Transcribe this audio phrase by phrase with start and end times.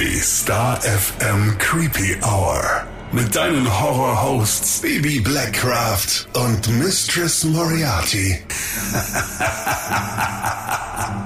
[0.00, 2.87] Die Star FM Creepy Hour.
[3.10, 8.36] Mit deinen Horror-Hosts Baby Blackcraft und Mistress Moriarty.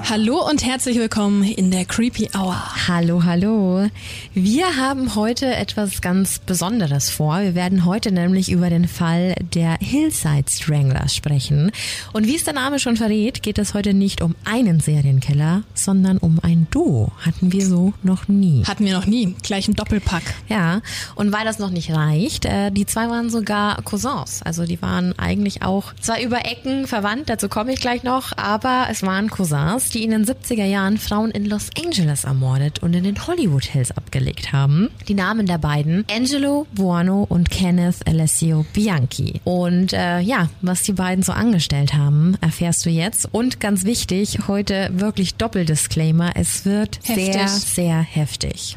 [0.08, 2.60] Hallo und herzlich willkommen in der Creepy Hour.
[2.86, 3.88] Hallo, hallo.
[4.34, 7.40] Wir haben heute etwas ganz Besonderes vor.
[7.40, 11.72] Wir werden heute nämlich über den Fall der Hillside Stranglers sprechen.
[12.12, 16.18] Und wie es der Name schon verrät, geht es heute nicht um einen Serienkiller, sondern
[16.18, 17.12] um ein Duo.
[17.24, 18.64] Hatten wir so noch nie.
[18.66, 19.34] Hatten wir noch nie.
[19.42, 20.34] Gleich ein Doppelpack.
[20.48, 20.82] Ja,
[21.14, 24.42] und weil das noch nicht reicht, äh, die zwei waren sogar Cousins.
[24.42, 28.86] Also die waren eigentlich auch zwar über Ecken verwandt, dazu komme ich gleich noch, aber
[28.90, 33.04] es waren Cousins, die in den 70er Jahren Frauen in Los Angeles ermordet und in
[33.04, 34.90] den Hollywood Hills abgelegt haben.
[35.08, 39.40] Die Namen der beiden, Angelo Buono und Kenneth Alessio Bianchi.
[39.44, 43.28] Und äh, ja, was die beiden so angestellt haben, erfährst du jetzt.
[43.32, 47.32] Und ganz wichtig, heute wirklich Doppeldisclaimer, es wird Heftig.
[47.32, 48.76] sehr, sehr heftig.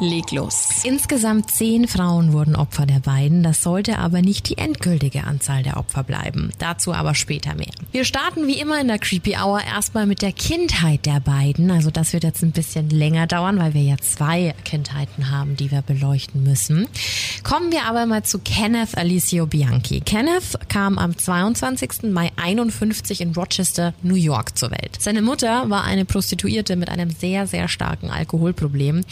[0.00, 0.84] leg los.
[0.84, 3.42] Insgesamt zehn Frauen wurden Opfer der beiden.
[3.42, 6.52] Das sollte aber nicht die endgültige Anzahl der Opfer bleiben.
[6.58, 7.72] Dazu aber später mehr.
[7.92, 11.70] Wir starten wie immer in der Creepy Hour erstmal mit der Kindheit der beiden.
[11.70, 15.70] Also das wird jetzt ein bisschen länger dauern, weil wir ja zwei Kindheiten haben, die
[15.70, 16.86] wir beleuchten müssen.
[17.42, 20.00] Kommen wir aber mal zu Kenneth Alicio Bianchi.
[20.00, 22.10] Kenneth kam am 22.
[22.10, 24.98] Mai 51 in Rochester, New York zur Welt.
[24.98, 29.04] Seine Mutter war eine Prostituierte mit einem sehr, sehr starken Alkoholproblem.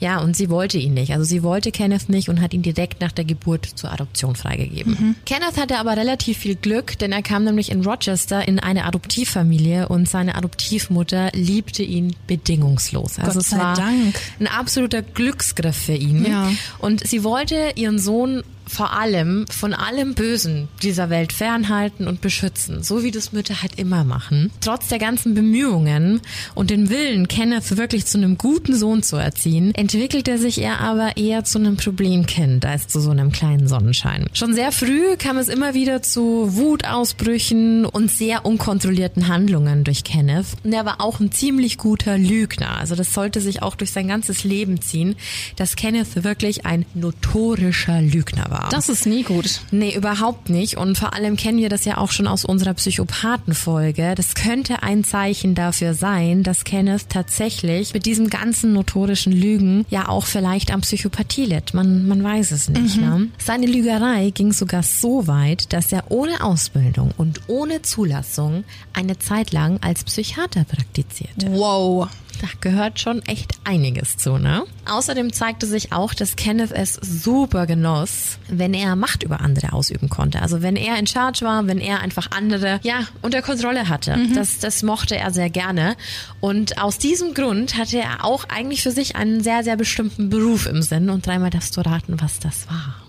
[0.00, 1.12] Ja, und sie wollte ihn nicht.
[1.12, 5.16] Also sie wollte Kenneth nicht und hat ihn direkt nach der Geburt zur Adoption freigegeben.
[5.26, 9.88] Kenneth hatte aber relativ viel Glück, denn er kam nämlich in Rochester in eine Adoptivfamilie
[9.88, 13.18] und seine Adoptivmutter liebte ihn bedingungslos.
[13.18, 14.18] Also es war Dank.
[14.40, 16.24] ein absoluter Glücksgriff für ihn.
[16.26, 16.50] Ja.
[16.78, 22.82] Und sie wollte ihren Sohn vor allem von allem Bösen dieser Welt fernhalten und beschützen,
[22.82, 24.50] so wie das Mütter halt immer machen.
[24.60, 26.20] Trotz der ganzen Bemühungen
[26.54, 31.16] und den Willen, Kenneth wirklich zu einem guten Sohn zu erziehen, entwickelte sich er aber
[31.16, 34.26] eher zu einem Problemkind als zu so einem kleinen Sonnenschein.
[34.32, 40.46] Schon sehr früh kam es immer wieder zu Wutausbrüchen und sehr unkontrollierten Handlungen durch Kenneth.
[40.64, 42.78] Und er war auch ein ziemlich guter Lügner.
[42.78, 45.16] Also das sollte sich auch durch sein ganzes Leben ziehen,
[45.56, 48.61] dass Kenneth wirklich ein notorischer Lügner war.
[48.70, 49.60] Das ist nie gut.
[49.70, 50.76] Nee, überhaupt nicht.
[50.76, 54.14] Und vor allem kennen wir das ja auch schon aus unserer Psychopathenfolge.
[54.16, 60.08] Das könnte ein Zeichen dafür sein, dass Kenneth tatsächlich mit diesem ganzen notorischen Lügen ja
[60.08, 61.74] auch vielleicht an Psychopathie litt.
[61.74, 63.00] Man, man weiß es nicht.
[63.00, 63.28] Ne?
[63.38, 69.52] Seine Lügerei ging sogar so weit, dass er ohne Ausbildung und ohne Zulassung eine Zeit
[69.52, 71.52] lang als Psychiater praktizierte.
[71.52, 72.08] Wow.
[72.42, 74.64] Da gehört schon echt einiges zu, ne?
[74.90, 80.08] Außerdem zeigte sich auch, dass Kenneth es super genoss, wenn er Macht über andere ausüben
[80.08, 80.42] konnte.
[80.42, 84.18] Also wenn er in Charge war, wenn er einfach andere, ja, unter Kontrolle hatte.
[84.34, 85.96] Das, das mochte er sehr gerne.
[86.40, 90.66] Und aus diesem Grund hatte er auch eigentlich für sich einen sehr, sehr bestimmten Beruf
[90.66, 91.10] im Sinn.
[91.10, 93.01] Und dreimal darfst du raten, was das war.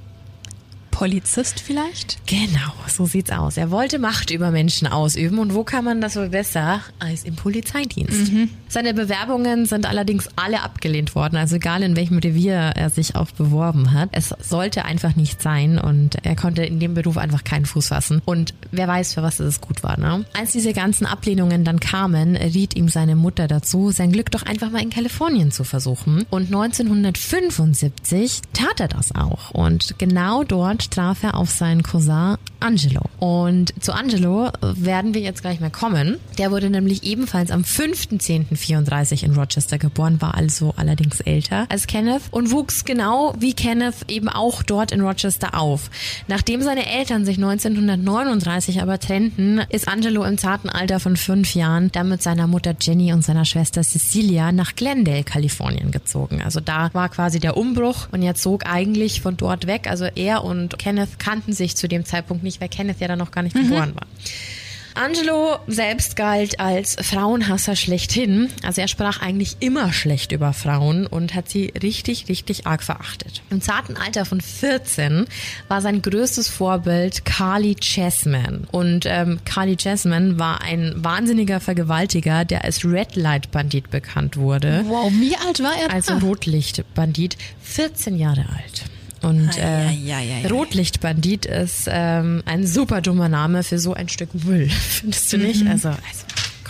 [0.94, 2.26] Polizist vielleicht?
[2.28, 3.58] Genau, so sieht's aus.
[3.58, 7.36] Er wollte Macht über Menschen ausüben und wo kann man das wohl besser als im
[7.36, 8.32] Polizeidienst?
[8.70, 13.32] Seine Bewerbungen sind allerdings alle abgelehnt worden, also egal in welchem Revier er sich auch
[13.32, 14.10] beworben hat.
[14.12, 18.22] Es sollte einfach nicht sein und er konnte in dem Beruf einfach keinen Fuß fassen.
[18.26, 20.00] Und wer weiß, für was es gut war.
[20.00, 20.26] Ne?
[20.38, 24.70] Als diese ganzen Ablehnungen dann kamen, riet ihm seine Mutter dazu, sein Glück doch einfach
[24.70, 26.26] mal in Kalifornien zu versuchen.
[26.30, 29.52] Und 1975 tat er das auch.
[29.52, 33.02] Und genau dort traf er auf seinen Cousin Angelo.
[33.20, 36.18] Und zu Angelo werden wir jetzt gleich mal kommen.
[36.38, 42.24] Der wurde nämlich ebenfalls am 5.10.34 in Rochester geboren, war also allerdings älter als Kenneth
[42.32, 45.90] und wuchs genau wie Kenneth eben auch dort in Rochester auf.
[46.28, 51.92] Nachdem seine Eltern sich 1939 aber trennten, ist Angelo im zarten Alter von fünf Jahren
[51.92, 56.42] dann mit seiner Mutter Jenny und seiner Schwester Cecilia nach Glendale, Kalifornien gezogen.
[56.42, 59.88] Also da war quasi der Umbruch und er zog eigentlich von dort weg.
[59.90, 63.32] Also er und Kenneth kannten sich zu dem Zeitpunkt nicht, weil Kenneth ja dann noch
[63.32, 64.08] gar nicht geboren war.
[64.96, 68.50] Angelo selbst galt als Frauenhasser schlechthin.
[68.64, 73.42] Also er sprach eigentlich immer schlecht über Frauen und hat sie richtig, richtig arg verachtet.
[73.50, 75.26] Im zarten Alter von 14
[75.68, 78.68] war sein größtes Vorbild Carly Chessman.
[78.72, 84.84] Und ähm, Carly Chessman war ein wahnsinniger Vergewaltiger, der als Red Light Bandit bekannt wurde.
[84.88, 85.88] Wow, wie alt war er?
[85.88, 85.94] da?
[85.94, 88.84] Also Rotlichtbandit, 14 Jahre alt.
[89.24, 90.48] Und äh, ei, ei, ei.
[90.48, 95.66] Rotlichtbandit ist ähm, ein super dummer Name für so ein Stück Müll, findest du nicht?
[95.66, 96.00] Also, also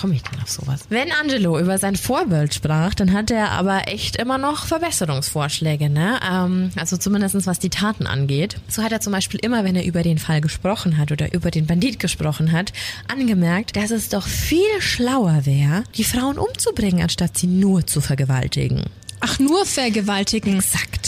[0.04, 0.82] komme ich denn auf sowas?
[0.90, 6.20] Wenn Angelo über sein Vorbild sprach, dann hat er aber echt immer noch Verbesserungsvorschläge, ne?
[6.30, 8.58] Ähm, also zumindestens was die Taten angeht.
[8.68, 11.52] So hat er zum Beispiel immer, wenn er über den Fall gesprochen hat oder über
[11.52, 12.74] den Bandit gesprochen hat,
[13.08, 18.84] angemerkt, dass es doch viel schlauer wäre, die Frauen umzubringen, anstatt sie nur zu vergewaltigen.
[19.22, 20.58] Ach, nur vergewaltigen.
[20.58, 21.03] Exakt.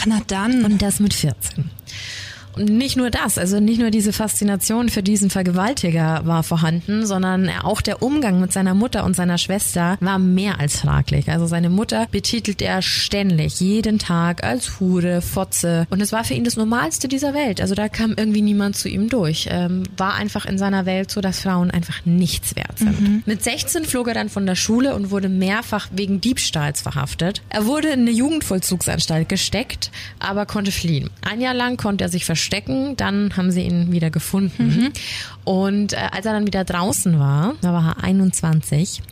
[0.00, 0.64] Ach, na dann.
[0.64, 1.70] Und das mit 14.
[2.58, 7.80] Nicht nur das, also nicht nur diese Faszination für diesen Vergewaltiger war vorhanden, sondern auch
[7.80, 11.30] der Umgang mit seiner Mutter und seiner Schwester war mehr als fraglich.
[11.30, 15.86] Also seine Mutter betitelt er ständig, jeden Tag als Hure, Fotze.
[15.90, 17.60] Und es war für ihn das Normalste dieser Welt.
[17.60, 19.48] Also da kam irgendwie niemand zu ihm durch.
[19.50, 23.00] Ähm, war einfach in seiner Welt so, dass Frauen einfach nichts wert sind.
[23.00, 23.22] Mhm.
[23.24, 27.42] Mit 16 flog er dann von der Schule und wurde mehrfach wegen Diebstahls verhaftet.
[27.50, 31.10] Er wurde in eine Jugendvollzugsanstalt gesteckt, aber konnte fliehen.
[31.22, 32.96] Ein Jahr lang konnte er sich verstecken verstecken.
[32.96, 34.66] Dann haben sie ihn wieder gefunden.
[34.66, 34.92] Mhm.
[35.44, 39.02] Und äh, als er dann wieder draußen war, da war er 21,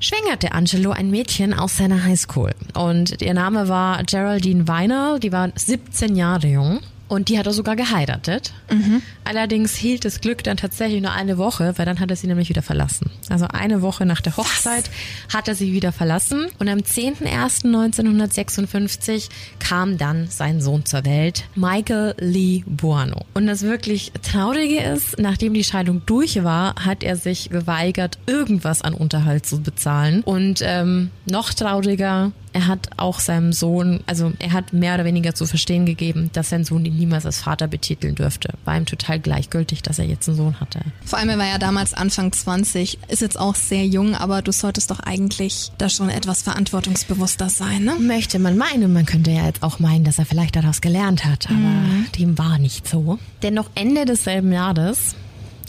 [0.00, 2.52] schwängerte Angelo ein Mädchen aus seiner Highschool.
[2.74, 6.80] Und ihr Name war Geraldine Weiner, die war 17 Jahre jung.
[7.12, 8.54] Und die hat er sogar geheiratet.
[8.70, 9.02] Mhm.
[9.22, 12.48] Allerdings hielt das Glück dann tatsächlich nur eine Woche, weil dann hat er sie nämlich
[12.48, 13.10] wieder verlassen.
[13.28, 14.88] Also eine Woche nach der Hochzeit
[15.28, 15.34] Was?
[15.34, 16.46] hat er sie wieder verlassen.
[16.58, 19.28] Und am 10.01.1956
[19.58, 23.26] kam dann sein Sohn zur Welt, Michael Lee Buono.
[23.34, 28.80] Und das wirklich Traurige ist, nachdem die Scheidung durch war, hat er sich geweigert, irgendwas
[28.80, 30.22] an Unterhalt zu bezahlen.
[30.22, 35.34] Und ähm, noch trauriger, er hat auch seinem Sohn, also er hat mehr oder weniger
[35.34, 38.54] zu verstehen gegeben, dass sein Sohn ihn niemals als Vater betiteln dürfte.
[38.64, 40.80] War ihm total gleichgültig, dass er jetzt einen Sohn hatte.
[41.04, 44.52] Vor allem, er war ja damals Anfang 20, ist jetzt auch sehr jung, aber du
[44.52, 47.96] solltest doch eigentlich da schon etwas verantwortungsbewusster sein, ne?
[47.98, 48.92] Möchte man meinen.
[48.92, 52.06] Man könnte ja jetzt auch meinen, dass er vielleicht daraus gelernt hat, aber mhm.
[52.18, 53.18] dem war nicht so.
[53.42, 55.14] Denn noch Ende desselben Jahres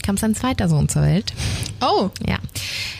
[0.03, 1.33] kam sein zweiter Sohn zur Welt.
[1.81, 2.09] Oh.
[2.27, 2.37] Ja.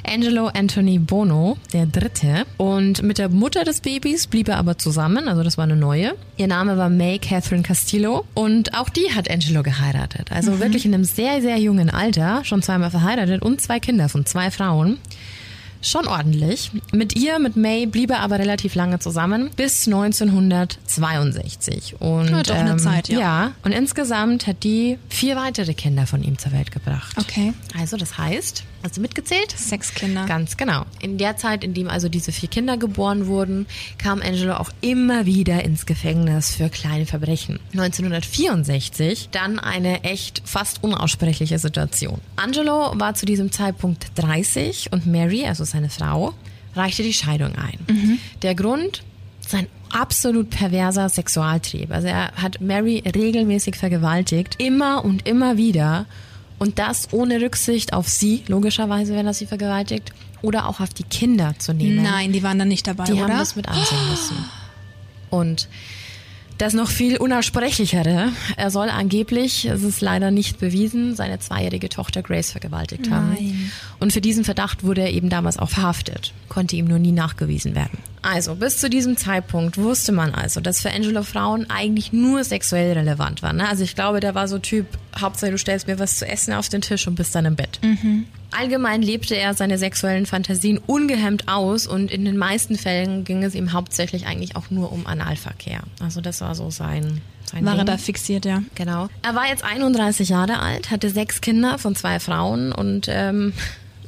[0.06, 2.46] Angelo Anthony Bono, der dritte.
[2.58, 6.16] Und mit der Mutter des Babys blieb er aber zusammen, also das war eine neue.
[6.38, 10.32] Ihr Name war May Catherine Castillo und auch die hat Angelo geheiratet.
[10.32, 10.60] Also mhm.
[10.60, 14.52] wirklich in einem sehr, sehr jungen Alter, schon zweimal verheiratet und zwei Kinder von zwei
[14.52, 14.98] Frauen.
[15.84, 16.72] Schon ordentlich.
[16.92, 21.98] Mit ihr, mit May, blieb er aber relativ lange zusammen, bis 1962.
[22.00, 23.20] Und, ja, doch eine ähm, Zeit, ja.
[23.20, 27.18] Ja, und insgesamt hat die vier weitere Kinder von ihm zur Welt gebracht.
[27.20, 27.54] Okay.
[27.78, 29.50] Also das heißt, Hast du mitgezählt?
[29.56, 30.26] Sechs Kinder.
[30.26, 30.86] Ganz genau.
[31.02, 33.66] In der Zeit, in dem also diese vier Kinder geboren wurden,
[33.98, 37.60] kam Angelo auch immer wieder ins Gefängnis für kleine Verbrechen.
[37.72, 42.20] 1964 dann eine echt fast unaussprechliche Situation.
[42.36, 46.34] Angelo war zu diesem Zeitpunkt 30 und Mary, also seine Frau,
[46.76, 47.80] reichte die Scheidung ein.
[47.88, 48.20] Mhm.
[48.42, 49.04] Der Grund?
[49.40, 51.92] Sein absolut perverser Sexualtrieb.
[51.92, 56.06] Also er hat Mary regelmäßig vergewaltigt, immer und immer wieder
[56.64, 61.04] und das ohne Rücksicht auf sie, logischerweise, wenn er sie vergewaltigt, oder auch auf die
[61.04, 62.02] Kinder zu nehmen.
[62.02, 63.26] Nein, die waren dann nicht dabei, die oder?
[63.26, 64.38] Die haben das mit ansehen müssen.
[65.30, 65.68] Und
[66.58, 68.30] das noch viel unaussprechlichere.
[68.56, 73.34] Er soll angeblich, es ist leider nicht bewiesen, seine zweijährige Tochter Grace vergewaltigt haben.
[73.34, 73.72] Nein.
[74.00, 77.76] Und für diesen Verdacht wurde er eben damals auch verhaftet, konnte ihm nur nie nachgewiesen
[77.76, 77.98] werden.
[78.24, 82.94] Also, bis zu diesem Zeitpunkt wusste man also, dass für Angelo Frauen eigentlich nur sexuell
[82.94, 83.58] relevant waren.
[83.58, 83.68] Ne?
[83.68, 84.88] Also ich glaube, der war so Typ,
[85.20, 87.80] Hauptsache du stellst mir was zu essen auf den Tisch und bist dann im Bett.
[87.84, 88.26] Mhm.
[88.52, 93.56] Allgemein lebte er seine sexuellen Fantasien ungehemmt aus und in den meisten Fällen ging es
[93.56, 95.82] ihm hauptsächlich eigentlich auch nur um Analverkehr.
[96.00, 97.80] Also das war so sein sein War Ding.
[97.80, 98.64] er da fixiert, ja.
[98.76, 99.10] Genau.
[99.22, 103.54] Er war jetzt 31 Jahre alt, hatte sechs Kinder von zwei Frauen und ähm,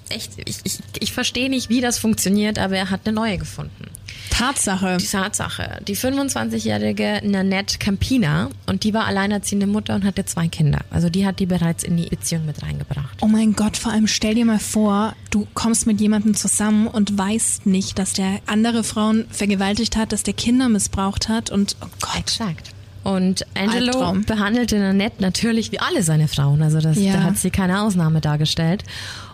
[0.10, 3.86] echt, ich, ich, ich verstehe nicht, wie das funktioniert, aber er hat eine neue gefunden.
[4.30, 4.98] Tatsache.
[4.98, 5.80] Die Tatsache.
[5.88, 10.80] Die 25-jährige Nanette Campina und die war alleinerziehende Mutter und hatte zwei Kinder.
[10.90, 13.18] Also die hat die bereits in die Beziehung mit reingebracht.
[13.22, 17.18] Oh mein Gott, vor allem stell dir mal vor, du kommst mit jemandem zusammen und
[17.18, 21.88] weißt nicht, dass der andere Frauen vergewaltigt hat, dass der Kinder missbraucht hat und oh
[22.02, 22.20] Gott.
[22.20, 22.75] Exakt.
[23.06, 24.24] Und Angelo Albtraum.
[24.24, 26.64] behandelte Nanette natürlich wie alle seine Frauen.
[26.64, 27.14] Also das, ja.
[27.14, 28.84] da hat sie keine Ausnahme dargestellt.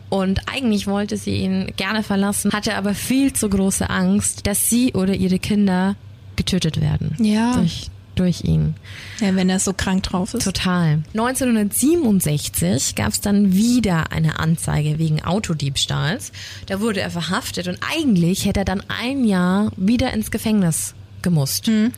[0.10, 4.92] Und eigentlich wollte sie ihn gerne verlassen, hatte aber viel zu große Angst, dass sie
[4.92, 5.96] oder ihre Kinder
[6.36, 7.16] getötet werden.
[7.18, 7.56] Ja.
[7.56, 8.76] Durch, durch ihn.
[9.22, 10.44] Ja, wenn er so krank drauf ist.
[10.44, 11.04] Total.
[11.14, 16.34] 1967 gab es dann wieder eine Anzeige wegen Autodiebstahls.
[16.66, 21.68] Da wurde er verhaftet und eigentlich hätte er dann ein Jahr wieder ins Gefängnis gemusst.
[21.68, 21.92] Hm.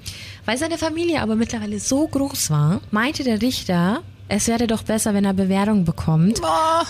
[0.46, 5.14] Weil seine Familie aber mittlerweile so groß war, meinte der Richter, es wäre doch besser,
[5.14, 6.42] wenn er Bewährung bekommt,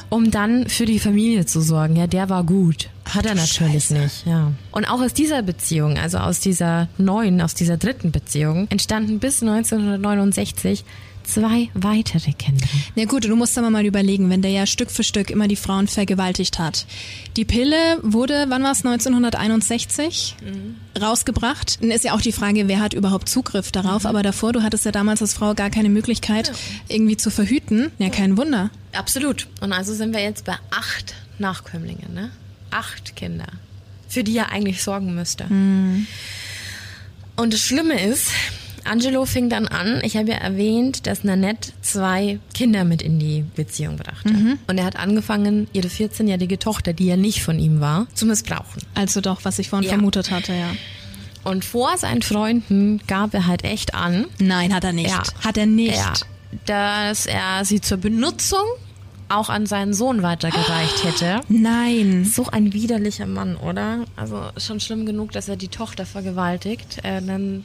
[0.09, 1.95] um dann für die Familie zu sorgen.
[1.95, 2.89] Ja, der war gut.
[3.09, 3.93] Hat er natürlich Scheiße.
[3.95, 4.51] nicht, ja.
[4.71, 9.41] Und auch aus dieser Beziehung, also aus dieser neuen, aus dieser dritten Beziehung, entstanden bis
[9.41, 10.85] 1969
[11.23, 12.65] zwei weitere Kinder.
[12.95, 15.55] Na gut, du musst aber mal überlegen, wenn der ja Stück für Stück immer die
[15.55, 16.85] Frauen vergewaltigt hat.
[17.37, 20.75] Die Pille wurde, wann war es, 1961 mhm.
[21.01, 21.81] rausgebracht.
[21.81, 24.03] Dann ist ja auch die Frage, wer hat überhaupt Zugriff darauf.
[24.03, 24.09] Mhm.
[24.09, 26.53] Aber davor, du hattest ja damals als Frau gar keine Möglichkeit, ja.
[26.95, 27.91] irgendwie zu verhüten.
[27.97, 28.69] Ja, kein Wunder.
[28.93, 29.47] Absolut.
[29.61, 32.31] Und also sind wir jetzt bei acht Nachkömmlingen, ne?
[32.71, 33.47] Acht Kinder,
[34.07, 35.45] für die er eigentlich sorgen müsste.
[35.45, 36.07] Mhm.
[37.35, 38.29] Und das Schlimme ist,
[38.85, 43.45] Angelo fing dann an, ich habe ja erwähnt, dass Nanette zwei Kinder mit in die
[43.55, 44.29] Beziehung brachte.
[44.29, 44.59] Mhm.
[44.67, 48.81] Und er hat angefangen, ihre 14-jährige Tochter, die ja nicht von ihm war, zu missbrauchen.
[48.93, 49.93] Also doch, was ich vorhin ja.
[49.95, 50.69] vermutet hatte, ja.
[51.43, 54.25] Und vor seinen Freunden gab er halt echt an.
[54.39, 55.09] Nein, hat er nicht.
[55.09, 55.23] Ja.
[55.43, 55.97] Hat er nicht.
[55.97, 56.13] Ja,
[56.65, 58.63] dass er sie zur Benutzung
[59.29, 61.41] auch an seinen Sohn weitergereicht hätte.
[61.49, 62.25] Nein.
[62.25, 64.05] So ein widerlicher Mann, oder?
[64.15, 66.99] Also schon schlimm genug, dass er die Tochter vergewaltigt.
[67.03, 67.63] Äh, dann.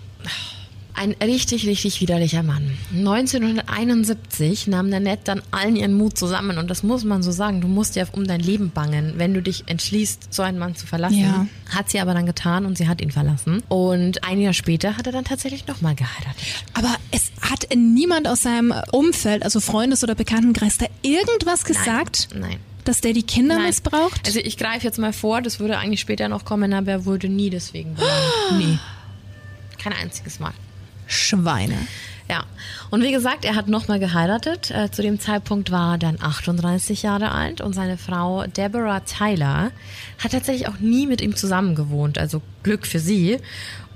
[0.99, 2.77] Ein richtig, richtig widerlicher Mann.
[2.91, 7.61] 1971 nahm Nanette dann allen ihren Mut zusammen und das muss man so sagen.
[7.61, 10.89] Du musst ja um dein Leben bangen, wenn du dich entschließt, so einen Mann zu
[10.89, 11.21] verlassen.
[11.21, 11.47] Ja.
[11.71, 13.63] Hat sie aber dann getan und sie hat ihn verlassen.
[13.69, 16.65] Und ein Jahr später hat er dann tatsächlich nochmal geheiratet.
[16.75, 22.31] Aber es hat niemand aus seinem Umfeld, also Freundes- oder Bekanntenkreis, da irgendwas gesagt?
[22.33, 22.41] Nein.
[22.41, 23.67] Nein dass der die Kinder Nein.
[23.67, 24.27] missbraucht?
[24.27, 27.29] Also ich greife jetzt mal vor, das würde eigentlich später noch kommen, aber er wurde
[27.29, 28.23] nie deswegen benannt.
[28.59, 28.79] Nee.
[29.77, 30.55] Kein einziges Mal.
[31.09, 31.77] Schweine.
[32.29, 32.45] Ja.
[32.91, 34.71] Und wie gesagt, er hat nochmal geheiratet.
[34.71, 39.73] Äh, zu dem Zeitpunkt war er dann 38 Jahre alt und seine Frau Deborah Tyler
[40.23, 42.19] hat tatsächlich auch nie mit ihm zusammen gewohnt.
[42.19, 43.39] Also Glück für sie.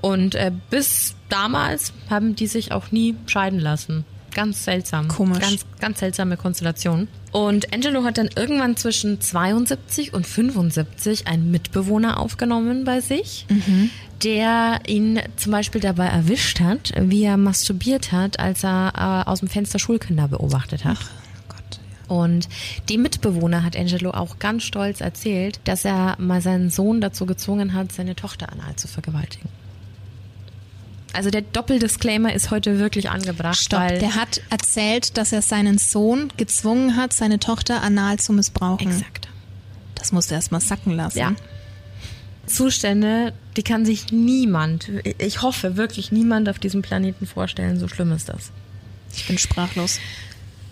[0.00, 4.04] Und äh, bis damals haben die sich auch nie scheiden lassen.
[4.35, 5.09] Ganz seltsam.
[5.09, 5.40] Komisch.
[5.40, 7.09] Ganz, ganz seltsame Konstellation.
[7.33, 13.47] Und Angelo hat dann irgendwann zwischen 72 und 75 einen Mitbewohner aufgenommen bei sich.
[13.49, 13.91] Mhm
[14.23, 19.41] der ihn zum Beispiel dabei erwischt hat, wie er masturbiert hat, als er äh, aus
[19.41, 20.99] dem Fenster Schulkinder beobachtet hat.
[21.01, 21.11] Ach.
[22.12, 22.49] Und
[22.91, 27.73] die Mitbewohner hat Angelo auch ganz stolz erzählt, dass er mal seinen Sohn dazu gezwungen
[27.73, 29.49] hat, seine Tochter anal zu vergewaltigen.
[31.12, 33.59] Also der Doppeldisclaimer ist heute wirklich angebracht.
[33.59, 38.90] Stopp, der hat erzählt, dass er seinen Sohn gezwungen hat, seine Tochter anal zu missbrauchen.
[38.90, 39.28] Exakt.
[39.95, 41.19] Das musste er erst mal sacken lassen.
[41.19, 41.35] Ja.
[42.47, 47.78] Zustände, die kann sich niemand, ich hoffe wirklich niemand auf diesem Planeten vorstellen.
[47.78, 48.50] So schlimm ist das.
[49.14, 50.00] Ich bin sprachlos.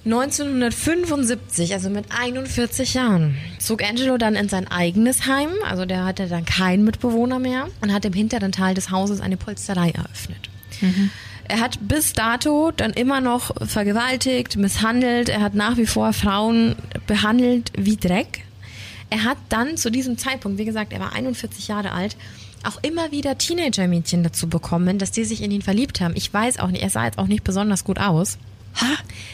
[0.04, 5.50] 1975, also mit 41 Jahren, zog Angelo dann in sein eigenes Heim.
[5.68, 9.36] Also der hatte dann keinen Mitbewohner mehr und hat im hinteren Teil des Hauses eine
[9.36, 10.48] Polsterei eröffnet.
[10.80, 11.10] Mhm.
[11.44, 15.28] Er hat bis dato dann immer noch vergewaltigt, misshandelt.
[15.28, 16.76] Er hat nach wie vor Frauen
[17.06, 18.44] behandelt wie Dreck.
[19.10, 22.16] Er hat dann zu diesem Zeitpunkt, wie gesagt, er war 41 Jahre alt,
[22.62, 26.14] auch immer wieder Teenager-Mädchen dazu bekommen, dass die sich in ihn verliebt haben.
[26.16, 28.38] Ich weiß auch nicht, er sah jetzt auch nicht besonders gut aus.
[28.74, 28.86] Ha,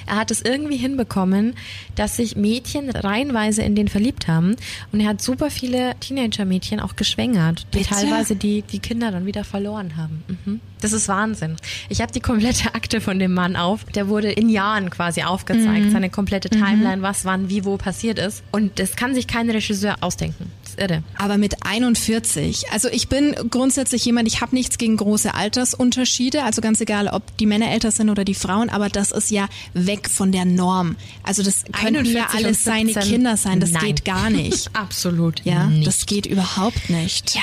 [0.06, 1.54] er hat es irgendwie hinbekommen,
[1.94, 4.56] dass sich Mädchen reihenweise in den verliebt haben.
[4.92, 7.90] Und er hat super viele Teenager-Mädchen auch geschwängert, die Bitte?
[7.90, 10.24] teilweise die, die Kinder dann wieder verloren haben.
[10.44, 10.60] Mhm.
[10.80, 11.56] Das ist Wahnsinn.
[11.88, 13.84] Ich habe die komplette Akte von dem Mann auf.
[13.84, 15.90] Der wurde in Jahren quasi aufgezeigt, mhm.
[15.92, 17.02] seine komplette Timeline, mhm.
[17.02, 18.42] was wann, wie, wo passiert ist.
[18.52, 20.50] Und das kann sich kein Regisseur ausdenken.
[20.66, 21.02] Das ist irre.
[21.16, 26.60] Aber mit 41, also ich bin grundsätzlich jemand, ich habe nichts gegen große Altersunterschiede, also
[26.60, 30.10] ganz egal, ob die Männer älter sind oder die Frauen, aber das ist ja weg
[30.10, 30.96] von der Norm.
[31.22, 33.86] Also das könnten ja alles seine Kinder sein, das Nein.
[33.86, 34.70] geht gar nicht.
[34.74, 35.44] Absolut.
[35.44, 35.86] Ja, nicht.
[35.86, 37.34] das geht überhaupt nicht.
[37.34, 37.42] Ja,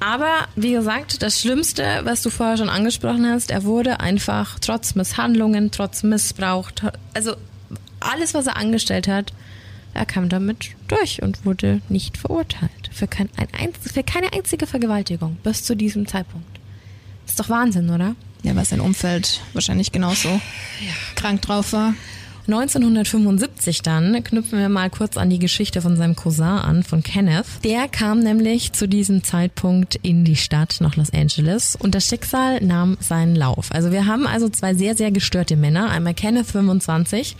[0.00, 4.94] aber wie gesagt, das Schlimmste, was du vorher schon angesprochen hast, er wurde einfach trotz
[4.94, 6.70] Misshandlungen, trotz Missbrauch,
[7.12, 7.34] also
[8.00, 9.32] alles, was er angestellt hat,
[9.94, 12.90] er kam damit durch und wurde nicht verurteilt.
[12.92, 16.58] Für, kein, ein, für keine einzige Vergewaltigung bis zu diesem Zeitpunkt.
[17.26, 18.14] ist doch Wahnsinn, oder?
[18.42, 20.92] Ja, was sein Umfeld wahrscheinlich genauso ja.
[21.14, 21.94] krank drauf war.
[22.46, 27.46] 1975 dann knüpfen wir mal kurz an die Geschichte von seinem Cousin an, von Kenneth.
[27.64, 32.60] Der kam nämlich zu diesem Zeitpunkt in die Stadt nach Los Angeles und das Schicksal
[32.62, 33.70] nahm seinen Lauf.
[33.70, 35.90] Also wir haben also zwei sehr, sehr gestörte Männer.
[35.90, 37.36] Einmal Kenneth 25,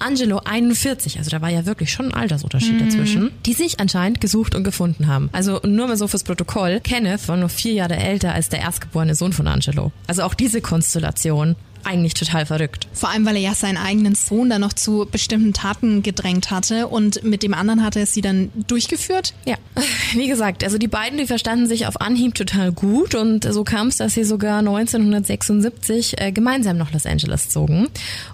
[0.00, 2.84] Angelo 41, also da war ja wirklich schon ein Altersunterschied mhm.
[2.84, 5.30] dazwischen, die sich anscheinend gesucht und gefunden haben.
[5.32, 9.14] Also nur mal so fürs Protokoll, Kenneth war nur vier Jahre älter als der erstgeborene
[9.14, 9.92] Sohn von Angelo.
[10.06, 12.88] Also auch diese Konstellation eigentlich total verrückt.
[12.92, 16.88] Vor allem, weil er ja seinen eigenen Sohn dann noch zu bestimmten Taten gedrängt hatte
[16.88, 19.34] und mit dem anderen hatte er sie dann durchgeführt?
[19.46, 19.56] Ja,
[20.12, 23.88] wie gesagt, also die beiden, die verstanden sich auf Anhieb total gut und so kam
[23.88, 27.88] es, dass sie sogar 1976 äh, gemeinsam nach Los Angeles zogen.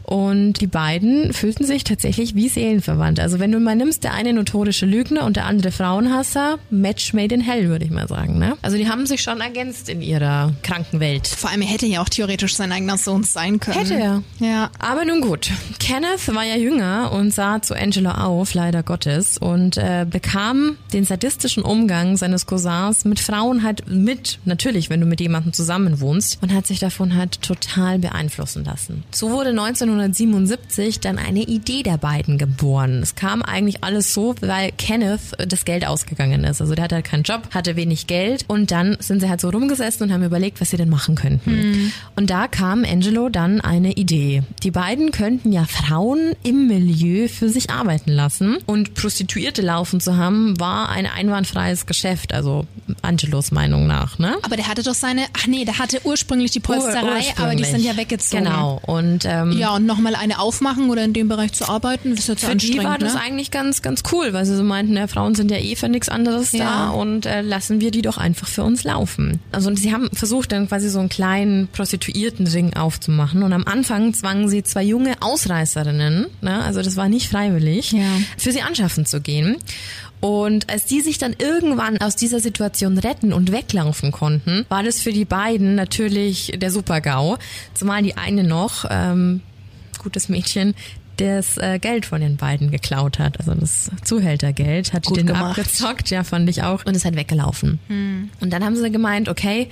[0.06, 3.18] Und die beiden fühlten sich tatsächlich wie Seelenverwandt.
[3.18, 7.34] Also wenn du mal nimmst, der eine notorische Lügner und der andere Frauenhasser, Match made
[7.34, 8.38] in hell, würde ich mal sagen.
[8.38, 8.56] Ne?
[8.62, 11.26] Also die haben sich schon ergänzt in ihrer kranken Welt.
[11.26, 13.78] Vor allem, er hätte ja auch theoretisch sein eigener Sohn sein können.
[13.78, 14.22] Hätte er.
[14.38, 14.70] Ja.
[14.78, 15.50] Aber nun gut.
[15.80, 21.04] Kenneth war ja jünger und sah zu Angelo auf, leider Gottes, und äh, bekam den
[21.04, 26.40] sadistischen Umgang seines Cousins mit Frauen halt mit, natürlich, wenn du mit jemandem zusammen wohnst,
[26.42, 29.02] und hat sich davon halt total beeinflussen lassen.
[29.10, 29.52] So wurde
[30.00, 33.00] 1977 dann eine Idee der beiden geboren.
[33.02, 36.60] Es kam eigentlich alles so, weil Kenneth das Geld ausgegangen ist.
[36.60, 39.50] Also der hatte halt keinen Job, hatte wenig Geld und dann sind sie halt so
[39.50, 41.70] rumgesessen und haben überlegt, was sie denn machen könnten.
[41.70, 41.92] Mhm.
[42.16, 44.42] Und da kam Angelo dann eine Idee.
[44.62, 50.16] Die beiden könnten ja Frauen im Milieu für sich arbeiten lassen und Prostituierte laufen zu
[50.16, 52.66] haben, war ein einwandfreies Geschäft, also
[53.02, 54.18] Angelos Meinung nach.
[54.18, 54.36] Ne?
[54.42, 57.64] Aber der hatte doch seine, ach nee, der hatte ursprünglich die Polsterei, Ur aber die
[57.64, 58.44] sind ja weggezogen.
[58.44, 58.80] Genau.
[58.84, 62.28] Und ähm, ja, und nochmal eine aufmachen oder in dem Bereich zu arbeiten, das ist
[62.28, 63.20] jetzt für die war das ne?
[63.20, 66.08] eigentlich ganz, ganz cool, weil sie so meinten, ja, Frauen sind ja eh für nichts
[66.08, 66.64] anderes Ja.
[66.64, 69.40] da und äh, lassen wir die doch einfach für uns laufen.
[69.52, 74.12] Also und sie haben versucht dann quasi so einen kleinen Prostituiertenring aufzumachen und am Anfang
[74.14, 78.00] zwangen sie zwei junge Ausreißerinnen, ne, also das war nicht freiwillig, Ja.
[78.36, 79.56] für sie anschaffen zu gehen.
[80.20, 85.00] Und als die sich dann irgendwann aus dieser Situation retten und weglaufen konnten, war das
[85.00, 87.36] für die beiden natürlich der Super-GAU.
[87.74, 89.42] Zumal die eine noch, ähm,
[89.98, 90.74] gutes Mädchen,
[91.16, 95.58] das äh, Geld von den beiden geklaut hat, also das Zuhältergeld, hat Gut den gemacht.
[95.58, 97.78] abgezockt, ja, fand ich auch, und ist halt weggelaufen.
[98.40, 99.68] Und dann haben sie gemeint, okay,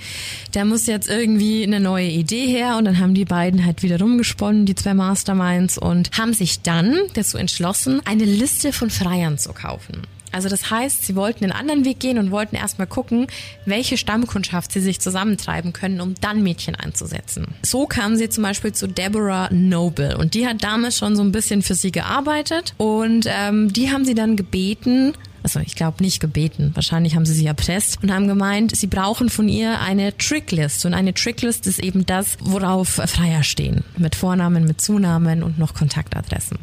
[0.53, 3.99] da muss jetzt irgendwie eine neue Idee her und dann haben die beiden halt wieder
[3.99, 9.53] rumgesponnen, die zwei Masterminds und haben sich dann dazu entschlossen, eine Liste von Freiern zu
[9.53, 10.01] kaufen.
[10.31, 13.27] Also das heißt, sie wollten einen anderen Weg gehen und wollten erstmal gucken,
[13.65, 17.47] welche Stammkundschaft sie sich zusammentreiben können, um dann Mädchen einzusetzen.
[17.63, 21.31] So kamen sie zum Beispiel zu Deborah Noble und die hat damals schon so ein
[21.31, 25.13] bisschen für sie gearbeitet und ähm, die haben sie dann gebeten,
[25.45, 29.29] also ich glaube nicht gebeten, wahrscheinlich haben sie sie erpresst und haben gemeint, sie brauchen
[29.29, 30.87] von ihr eine Tricklist.
[30.87, 33.83] Und eine Tricklist ist eben das, worauf Freier stehen.
[33.95, 36.57] Mit Vornamen, mit Zunamen und noch Kontaktadressen.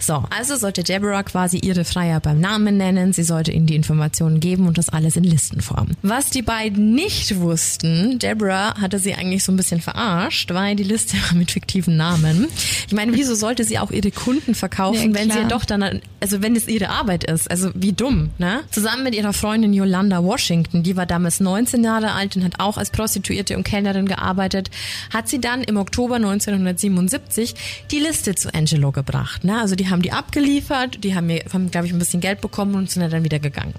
[0.00, 4.40] So, also sollte Deborah quasi ihre Freier beim Namen nennen, sie sollte ihnen die Informationen
[4.40, 5.90] geben und das alles in Listenform.
[6.02, 10.82] Was die beiden nicht wussten, Deborah hatte sie eigentlich so ein bisschen verarscht, weil die
[10.82, 12.48] Liste war mit fiktiven Namen.
[12.88, 16.42] Ich meine, wieso sollte sie auch ihre Kunden verkaufen, Ja, wenn sie doch dann, also
[16.42, 18.60] wenn es ihre Arbeit ist, also wie dumm, ne?
[18.70, 22.78] Zusammen mit ihrer Freundin Yolanda Washington, die war damals 19 Jahre alt und hat auch
[22.78, 24.70] als Prostituierte und Kellnerin gearbeitet,
[25.12, 27.54] hat sie dann im Oktober 1977
[27.90, 29.60] die Liste zu Angelo gebracht, ne?
[29.60, 32.90] Also die haben die abgeliefert, die haben haben, glaube ich, ein bisschen Geld bekommen und
[32.90, 33.74] sind dann wieder gegangen.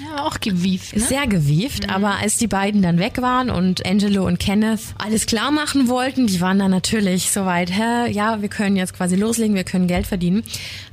[0.00, 1.02] Ja, auch gewieft, ne?
[1.02, 5.50] Sehr gewieft, aber als die beiden dann weg waren und Angelo und Kenneth alles klar
[5.50, 9.64] machen wollten, die waren dann natürlich soweit, hä, ja, wir können jetzt quasi loslegen, wir
[9.64, 10.44] können Geld verdienen,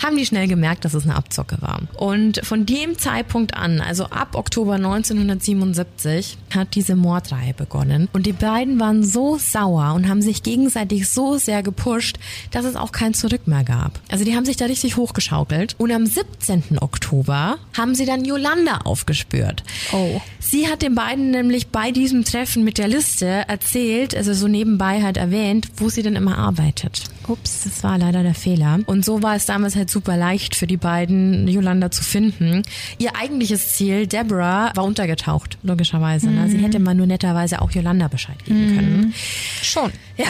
[0.03, 1.81] haben die schnell gemerkt, dass es eine Abzocke war.
[1.97, 8.07] Und von dem Zeitpunkt an, also ab Oktober 1977, hat diese Mordreihe begonnen.
[8.13, 12.19] Und die beiden waren so sauer und haben sich gegenseitig so sehr gepusht,
[12.51, 13.99] dass es auch kein Zurück mehr gab.
[14.11, 15.75] Also die haben sich da richtig hochgeschaukelt.
[15.79, 16.77] Und am 17.
[16.79, 19.63] Oktober haben sie dann Yolanda aufgespürt.
[19.91, 20.21] Oh.
[20.39, 25.01] Sie hat den beiden nämlich bei diesem Treffen mit der Liste erzählt, also so nebenbei
[25.01, 27.03] halt erwähnt, wo sie denn immer arbeitet.
[27.29, 28.79] Ups, das war leider der Fehler.
[28.85, 32.63] Und so war es damals halt super leicht für die beiden, Yolanda zu finden.
[32.97, 36.29] Ihr eigentliches Ziel, Deborah, war untergetaucht, logischerweise.
[36.29, 36.49] Ne?
[36.49, 39.13] Sie hätte mal nur netterweise auch Yolanda Bescheid geben können.
[39.61, 39.91] Schon.
[40.17, 40.25] Ja.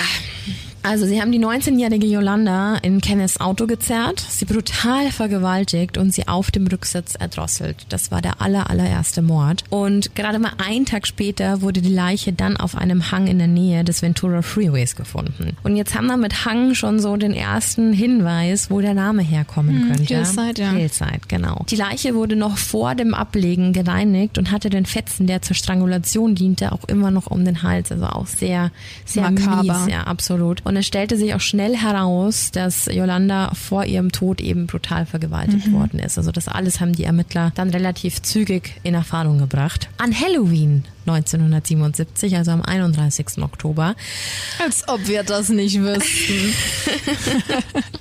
[0.85, 6.27] Also sie haben die 19-jährige Yolanda in Kenneths Auto gezerrt, sie brutal vergewaltigt und sie
[6.27, 7.87] auf dem Rücksitz erdrosselt.
[7.89, 9.63] Das war der aller, allererste Mord.
[9.71, 13.47] Und gerade mal einen Tag später wurde die Leiche dann auf einem Hang in der
[13.47, 15.57] Nähe des Ventura Freeways gefunden.
[15.63, 19.87] Und jetzt haben wir mit Hang schon so den ersten Hinweis, wo der Name herkommen
[19.87, 20.13] könnte.
[20.13, 20.69] Hillside, ja.
[20.69, 21.65] Hillside, genau.
[21.67, 26.35] Die Leiche wurde noch vor dem Ablegen gereinigt und hatte den Fetzen, der zur Strangulation
[26.35, 27.91] diente, auch immer noch um den Hals.
[27.91, 28.69] Also auch sehr,
[29.03, 29.79] sehr Makaber.
[29.79, 30.63] mies, ja, absolut.
[30.63, 35.71] Und es stellte sich auch schnell heraus, dass Yolanda vor ihrem Tod eben brutal vergewaltigt
[35.71, 36.17] worden ist.
[36.17, 39.89] Also das alles haben die Ermittler dann relativ zügig in Erfahrung gebracht.
[39.97, 43.39] An Halloween 1977, also am 31.
[43.41, 43.95] Oktober,
[44.63, 46.53] Als ob wir das nicht wüssten.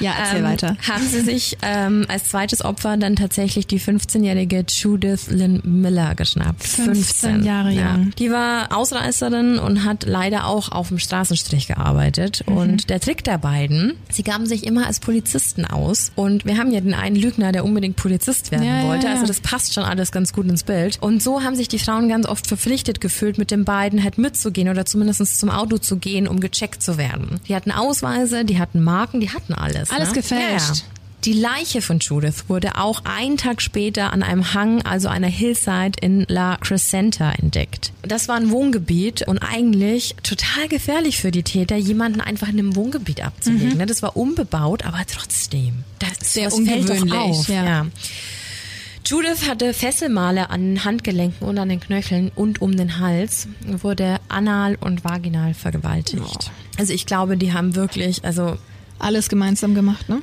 [0.00, 0.76] Ja, erzähl ähm, weiter.
[0.88, 6.62] Haben sie sich ähm, als zweites Opfer dann tatsächlich die 15-jährige Judith Lynn Miller geschnappt.
[6.62, 8.12] 15 Jahre jung.
[8.18, 12.44] Die war Ausreißerin und hat leider auch auf dem Straßenstrich gearbeitet.
[12.46, 12.56] Mhm.
[12.56, 16.12] Und der Trick der beiden, sie gaben sich immer als Polizisten aus.
[16.14, 19.06] Und wir haben ja den einen Lügner, der unbedingt Polizist werden Ja, ja, wollte.
[19.06, 19.14] ja.
[19.14, 20.98] Also das passt schon alles ganz gut ins Bild.
[21.02, 24.68] Und so haben sich die Frauen ganz oft verpflichtet gefühlt, mit den beiden halt mitzugehen
[24.68, 27.40] oder zumindest zum Auto zu gehen, um gecheckt zu werden.
[27.48, 29.90] Die hatten Ausweise, die hatten Marken, die hatten alles.
[29.90, 30.14] Alles ne?
[30.14, 30.76] gefälscht.
[30.76, 30.82] Ja.
[31.24, 35.92] Die Leiche von Judith wurde auch einen Tag später an einem Hang, also einer Hillside
[36.00, 37.92] in La Crescenta entdeckt.
[38.02, 42.74] Das war ein Wohngebiet und eigentlich total gefährlich für die Täter, jemanden einfach in einem
[42.74, 43.78] Wohngebiet abzulegen.
[43.78, 43.86] ne?
[43.86, 45.84] Das war unbebaut, aber trotzdem.
[46.00, 46.14] Das Mhm.
[46.22, 47.48] Sehr das fällt doch ungewöhnlich, auf.
[47.48, 47.64] ja.
[47.64, 47.86] ja.
[49.12, 54.20] Judith hatte Fesselmale an den Handgelenken und an den Knöcheln und um den Hals, wurde
[54.30, 56.50] anal und vaginal vergewaltigt.
[56.78, 58.56] Also ich glaube, die haben wirklich, also
[58.98, 60.22] Alles gemeinsam gemacht, ne?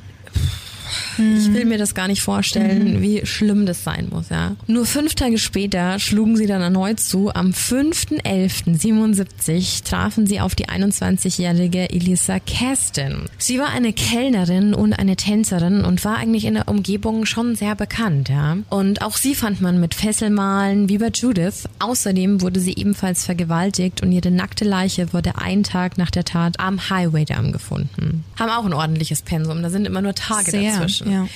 [1.18, 4.56] Ich will mir das gar nicht vorstellen, wie schlimm das sein muss, ja.
[4.66, 7.34] Nur fünf Tage später schlugen sie dann erneut zu.
[7.34, 13.24] Am 5.11.77 trafen sie auf die 21-jährige Elisa Kasten.
[13.38, 17.74] Sie war eine Kellnerin und eine Tänzerin und war eigentlich in der Umgebung schon sehr
[17.74, 18.58] bekannt, ja.
[18.68, 21.68] Und auch sie fand man mit Fesselmalen wie bei Judith.
[21.78, 26.60] Außerdem wurde sie ebenfalls vergewaltigt und ihre nackte Leiche wurde einen Tag nach der Tat
[26.60, 28.24] am Highway Dam gefunden.
[28.38, 31.10] Haben auch ein ordentliches Pensum, da sind immer nur Tage Sehr, dazwischen.
[31.10, 31.26] ja.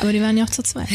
[0.00, 0.88] Aber die waren ja auch zu zweit.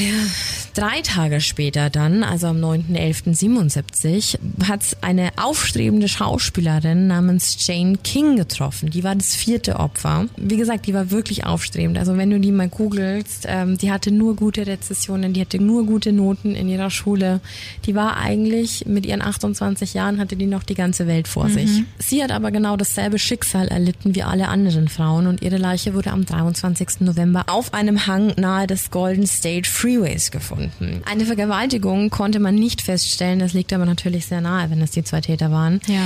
[0.74, 8.90] Drei Tage später dann, also am 9.11.77, hat eine aufstrebende Schauspielerin namens Jane King getroffen.
[8.90, 10.28] Die war das vierte Opfer.
[10.38, 11.98] Wie gesagt, die war wirklich aufstrebend.
[11.98, 15.86] Also wenn du die mal googelst, ähm, die hatte nur gute Rezessionen, die hatte nur
[15.86, 17.42] gute Noten in ihrer Schule.
[17.86, 21.84] Die war eigentlich mit ihren 28 Jahren hatte die noch die ganze Welt vor sich.
[21.98, 26.12] Sie hat aber genau dasselbe Schicksal erlitten wie alle anderen Frauen und ihre Leiche wurde
[26.12, 27.02] am 23.
[27.02, 31.02] November auf einem Hang nahe des Golden State Freeways gefunden.
[31.06, 35.04] Eine Vergewaltigung konnte man nicht feststellen, das liegt aber natürlich sehr nahe, wenn es die
[35.04, 35.80] zwei Täter waren.
[35.88, 36.02] Ja.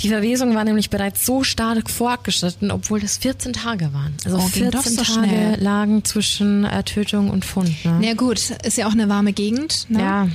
[0.00, 4.14] Die Verwesung war nämlich bereits so stark fortgeschritten, obwohl das 14 Tage waren.
[4.24, 5.60] Also Oh, ging 14 doch so Tage schnell.
[5.60, 7.84] lagen zwischen äh, Tötung und Fund.
[7.84, 7.98] Ne?
[8.02, 9.86] Na gut, ist ja auch eine warme Gegend.
[9.88, 9.98] Ne?
[10.00, 10.28] Ja.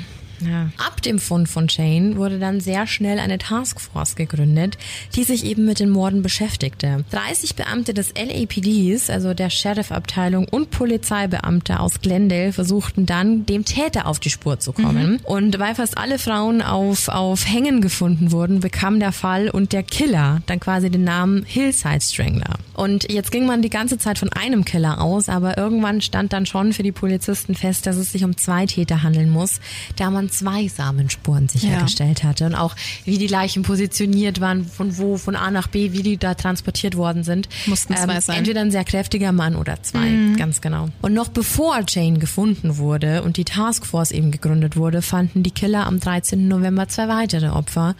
[0.49, 0.69] Ja.
[0.77, 4.77] Ab dem Fund von Jane wurde dann sehr schnell eine Taskforce gegründet,
[5.15, 7.03] die sich eben mit den Morden beschäftigte.
[7.11, 14.07] 30 Beamte des LAPDs, also der Sheriff-Abteilung und Polizeibeamte aus Glendale versuchten dann, dem Täter
[14.07, 15.19] auf die Spur zu kommen.
[15.23, 19.83] Und weil fast alle Frauen auf, auf Hängen gefunden wurden, bekam der Fall und der
[19.83, 22.55] Killer dann quasi den Namen Hillside Strangler.
[22.73, 26.45] Und jetzt ging man die ganze Zeit von einem Killer aus, aber irgendwann stand dann
[26.45, 29.59] schon für die Polizisten fest, dass es sich um zwei Täter handeln muss,
[29.95, 35.17] da man zwei Samenspuren sichergestellt hatte und auch wie die Leichen positioniert waren, von wo,
[35.17, 37.47] von A nach B, wie die da transportiert worden sind.
[37.65, 38.37] Ähm, Mussten zwei sein.
[38.37, 40.89] Entweder ein sehr kräftiger Mann oder zwei, ganz genau.
[41.01, 45.87] Und noch bevor Jane gefunden wurde und die Taskforce eben gegründet wurde, fanden die Killer
[45.87, 46.47] am 13.
[46.47, 47.95] November zwei weitere Opfer.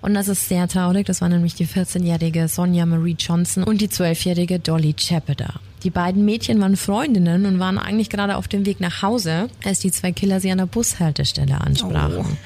[0.00, 1.06] Und das ist sehr traurig.
[1.06, 5.54] Das war nämlich die 14-jährige Sonja Marie Johnson und die 12-jährige Dolly Chapeder.
[5.82, 9.80] Die beiden Mädchen waren Freundinnen und waren eigentlich gerade auf dem Weg nach Hause, als
[9.80, 12.36] die zwei Killer sie an der Bushaltestelle ansprachen.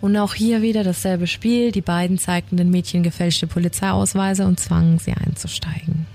[0.00, 1.72] Und auch hier wieder dasselbe Spiel.
[1.72, 6.06] Die beiden zeigten den Mädchen gefälschte Polizeiausweise und zwangen sie einzusteigen.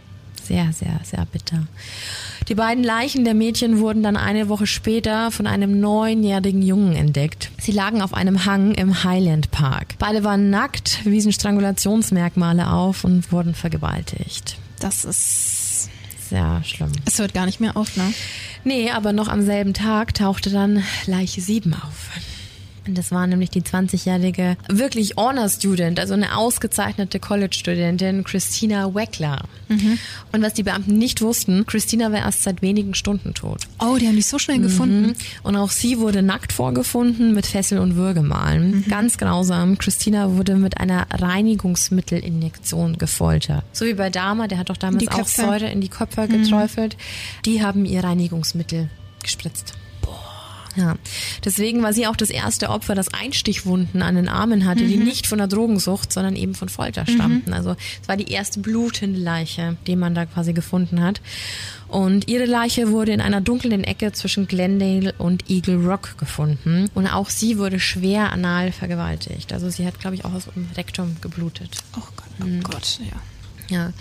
[0.43, 1.67] Sehr, sehr, sehr bitter.
[2.47, 7.49] Die beiden Leichen der Mädchen wurden dann eine Woche später von einem neunjährigen Jungen entdeckt.
[7.59, 9.95] Sie lagen auf einem Hang im Highland Park.
[9.97, 14.57] Beide waren nackt, wiesen Strangulationsmerkmale auf und wurden vergewaltigt.
[14.79, 15.44] Das ist.
[16.29, 16.91] Sehr schlimm.
[17.05, 18.13] Es hört gar nicht mehr auf, ne?
[18.63, 22.09] Nee, aber noch am selben Tag tauchte dann Leiche 7 auf.
[22.93, 29.43] Das war nämlich die 20-jährige, wirklich Honor-Student, also eine ausgezeichnete College-Studentin, Christina Weckler.
[30.31, 33.61] Und was die Beamten nicht wussten, Christina war erst seit wenigen Stunden tot.
[33.79, 35.15] Oh, die haben die so schnell gefunden.
[35.43, 38.85] Und auch sie wurde nackt vorgefunden mit Fessel und Würgemalen.
[38.89, 39.77] Ganz grausam.
[39.77, 43.63] Christina wurde mit einer Reinigungsmittelinjektion gefoltert.
[43.73, 45.25] So wie bei Dama, der hat doch damals Die auch.
[45.25, 46.97] Säure in die Köpfe geträufelt.
[47.45, 48.89] Die haben ihr Reinigungsmittel
[49.23, 49.73] gespritzt.
[50.75, 50.95] Ja,
[51.43, 55.25] deswegen war sie auch das erste Opfer, das Einstichwunden an den Armen hatte, die nicht
[55.27, 57.53] von der Drogensucht, sondern eben von Folter stammten.
[57.53, 61.21] Also es war die erste blutende Leiche, die man da quasi gefunden hat.
[61.87, 66.89] Und ihre Leiche wurde in einer dunklen Ecke zwischen Glendale und Eagle Rock gefunden.
[66.93, 69.53] Und auch sie wurde schwer anal vergewaltigt.
[69.53, 71.77] Also sie hat, glaube ich, auch aus dem Rektum geblutet.
[71.95, 73.21] Oh Gott, oh Gott, ja.
[73.67, 73.93] Ja.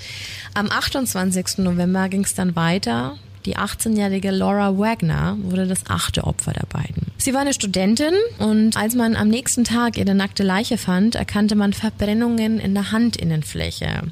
[0.55, 1.59] Am 28.
[1.59, 3.17] November ging es dann weiter.
[3.47, 7.13] Die 18-jährige Laura Wagner wurde das achte Opfer der beiden.
[7.19, 11.55] Sie war eine Studentin und als man am nächsten Tag ihre nackte Leiche fand, erkannte
[11.55, 14.03] man Verbrennungen in der Handinnenfläche.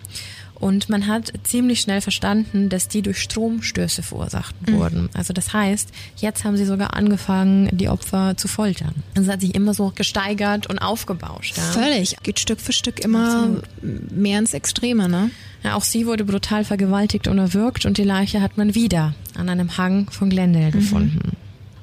[0.62, 4.74] Und man hat ziemlich schnell verstanden, dass die durch Stromstöße verursacht Mhm.
[4.74, 5.08] wurden.
[5.12, 8.94] Also das heißt, jetzt haben sie sogar angefangen, die Opfer zu foltern.
[9.14, 11.56] Es hat sich immer so gesteigert und aufgebauscht.
[11.56, 11.62] Ja.
[11.64, 12.16] Völlig.
[12.22, 13.48] Geht Stück für Stück immer
[13.82, 15.30] mehr ins Extreme, ne?
[15.64, 19.48] Ja, auch sie wurde brutal vergewaltigt und erwürgt und die Leiche hat man wieder an
[19.48, 21.36] einem Hang von Glendale gefunden.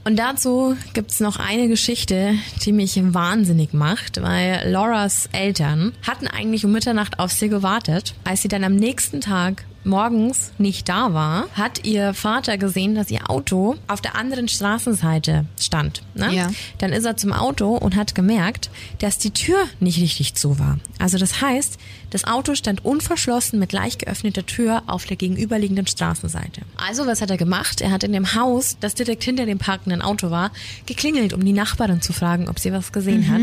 [0.04, 2.34] Und dazu gibt's noch eine Geschichte,
[2.64, 8.16] die mich wahnsinnig macht, weil Lauras Eltern hatten eigentlich um Mitternacht auf sie gewartet.
[8.24, 13.12] Als sie dann am nächsten Tag morgens nicht da war, hat ihr Vater gesehen, dass
[13.12, 16.04] ihr Auto auf der anderen Straßenseite stand.
[16.14, 16.34] Ne?
[16.34, 16.48] Ja.
[16.78, 20.80] Dann ist er zum Auto und hat gemerkt, dass die Tür nicht richtig zu war.
[21.00, 21.78] Also das heißt,
[22.12, 26.62] das Auto stand unverschlossen mit leicht geöffneter Tür auf der gegenüberliegenden Straßenseite.
[26.78, 27.82] Also was hat er gemacht?
[27.82, 30.52] Er hat in dem Haus, das direkt hinter dem parkenden Auto war,
[30.86, 33.42] geklingelt, um die Nachbarin zu fragen, ob sie was gesehen hat.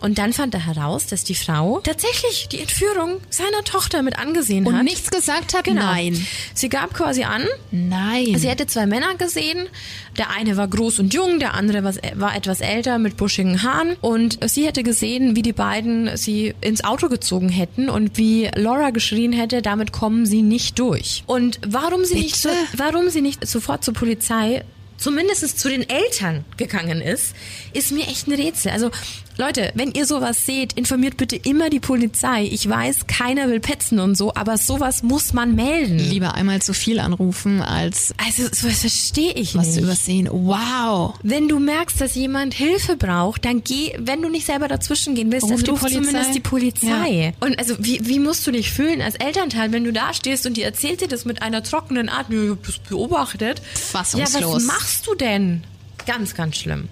[0.00, 4.66] Und dann fand er heraus, dass die Frau tatsächlich die Entführung seiner Tochter mit angesehen
[4.66, 4.84] Und hat.
[4.84, 5.64] nichts gesagt hat?
[5.64, 5.82] Genau.
[5.82, 6.26] Nein.
[6.54, 8.36] Sie gab quasi an, Nein.
[8.38, 9.68] Sie hätte zwei Männer gesehen.
[10.16, 13.96] Der eine war groß und jung, der andere war, etwas älter mit buschigen Haaren.
[14.00, 18.90] Und sie hätte gesehen, wie die beiden sie ins Auto gezogen hätten und wie Laura
[18.90, 21.22] geschrien hätte, damit kommen sie nicht durch.
[21.26, 24.64] Und warum sie nicht, so, warum sie nicht sofort zur Polizei
[24.96, 27.34] zumindest zu den Eltern gegangen ist,
[27.72, 28.72] ist mir echt ein Rätsel.
[28.72, 28.90] Also
[29.40, 32.42] Leute, wenn ihr sowas seht, informiert bitte immer die Polizei.
[32.50, 35.96] Ich weiß, keiner will petzen und so, aber sowas muss man melden.
[35.98, 39.74] Lieber einmal zu viel anrufen, als Also sowas verstehe ich was nicht.
[39.76, 40.28] zu übersehen.
[40.32, 41.14] Wow.
[41.22, 45.30] Wenn du merkst, dass jemand Hilfe braucht, dann geh, wenn du nicht selber dazwischen gehen
[45.30, 46.00] willst, Ruf dann die ruf Polizei.
[46.00, 47.32] zumindest die Polizei.
[47.38, 50.56] Und also wie, wie musst du dich fühlen als Elternteil, wenn du da stehst und
[50.56, 53.62] die erzählt dir das mit einer trockenen Art, "Ja, ich hab das beobachtet.
[53.74, 54.40] Fassungslos.
[54.40, 55.62] Ja, was machst du denn?
[56.06, 56.88] Ganz, ganz schlimm.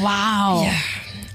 [0.00, 0.66] Wow.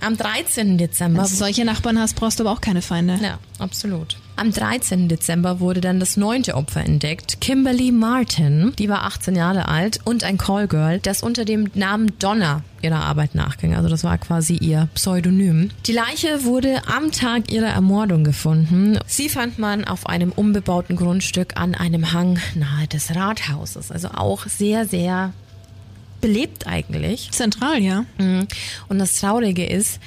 [0.01, 0.79] Am 13.
[0.79, 3.19] Dezember Wenn du solche Nachbarn hast, brauchst du aber auch keine Feinde.
[3.21, 4.17] Ja, absolut.
[4.35, 5.07] Am 13.
[5.07, 7.39] Dezember wurde dann das neunte Opfer entdeckt.
[7.41, 12.63] Kimberly Martin, die war 18 Jahre alt und ein Callgirl, das unter dem Namen Donna
[12.81, 13.75] ihrer Arbeit nachging.
[13.75, 15.69] Also das war quasi ihr Pseudonym.
[15.85, 18.97] Die Leiche wurde am Tag ihrer Ermordung gefunden.
[19.05, 23.91] Sie fand man auf einem unbebauten Grundstück an einem Hang nahe des Rathauses.
[23.91, 25.33] Also auch sehr, sehr
[26.21, 27.31] belebt eigentlich.
[27.31, 28.05] Zentral, ja.
[28.17, 28.47] Mhm.
[28.88, 29.99] Und das Traurige ist,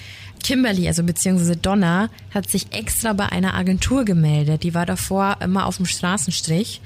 [0.42, 4.62] Kimberly, also beziehungsweise Donna, hat sich extra bei einer Agentur gemeldet.
[4.62, 6.82] Die war davor immer auf dem Straßenstrich,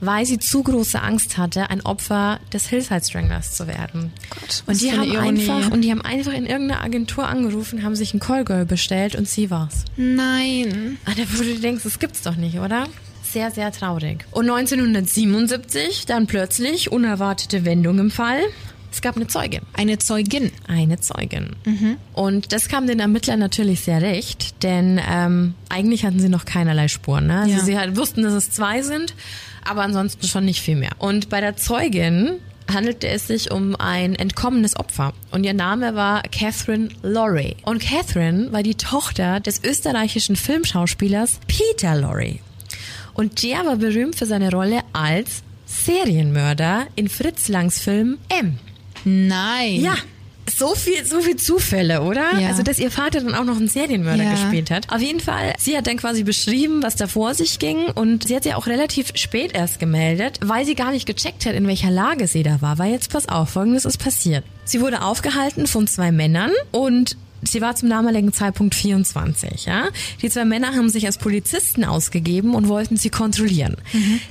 [0.00, 4.12] weil sie zu große Angst hatte, ein Opfer des Hillside Stranglers zu werden.
[4.30, 5.50] Gott, und die haben Ironie.
[5.50, 9.28] einfach und die haben einfach in irgendeiner Agentur angerufen, haben sich ein Callgirl bestellt und
[9.28, 9.84] sie war's.
[9.96, 10.98] Nein.
[11.04, 12.86] Ah, wo du denkst, das gibt's doch nicht, oder?
[13.34, 14.24] Sehr, sehr traurig.
[14.30, 18.38] Und 1977 dann plötzlich unerwartete Wendung im Fall.
[18.92, 19.62] Es gab eine Zeugin.
[19.72, 20.52] Eine Zeugin.
[20.68, 21.56] Eine Zeugin.
[22.12, 26.86] Und das kam den Ermittlern natürlich sehr recht, denn ähm, eigentlich hatten sie noch keinerlei
[26.86, 27.26] Spuren.
[27.26, 27.40] Ne?
[27.40, 27.64] Also Ja.
[27.64, 29.14] sie halt wussten, dass es zwei sind,
[29.64, 30.92] aber ansonsten schon nicht viel mehr.
[30.98, 32.34] Und bei der Zeugin
[32.72, 35.12] handelte es sich um ein entkommenes Opfer.
[35.32, 37.56] Und ihr Name war Catherine Lorry.
[37.64, 42.38] Und Catherine war die Tochter des österreichischen Filmschauspielers Peter Lorry.
[43.14, 48.58] Und der war berühmt für seine Rolle als Serienmörder in Fritz Langs Film M.
[49.04, 49.80] Nein.
[49.80, 49.94] Ja.
[50.54, 52.38] So viel, so viel Zufälle, oder?
[52.38, 52.48] Ja.
[52.48, 54.30] Also, dass ihr Vater dann auch noch einen Serienmörder Ja.
[54.32, 54.92] gespielt hat.
[54.92, 58.36] Auf jeden Fall, sie hat dann quasi beschrieben, was da vor sich ging und sie
[58.36, 61.90] hat ja auch relativ spät erst gemeldet, weil sie gar nicht gecheckt hat, in welcher
[61.90, 62.76] Lage sie da war.
[62.78, 64.44] Weil jetzt pass auf, folgendes ist passiert.
[64.64, 67.16] Sie wurde aufgehalten von zwei Männern und
[67.48, 69.88] Sie war zum damaligen Zeitpunkt 24, ja.
[70.22, 73.76] Die zwei Männer haben sich als Polizisten ausgegeben und wollten sie kontrollieren.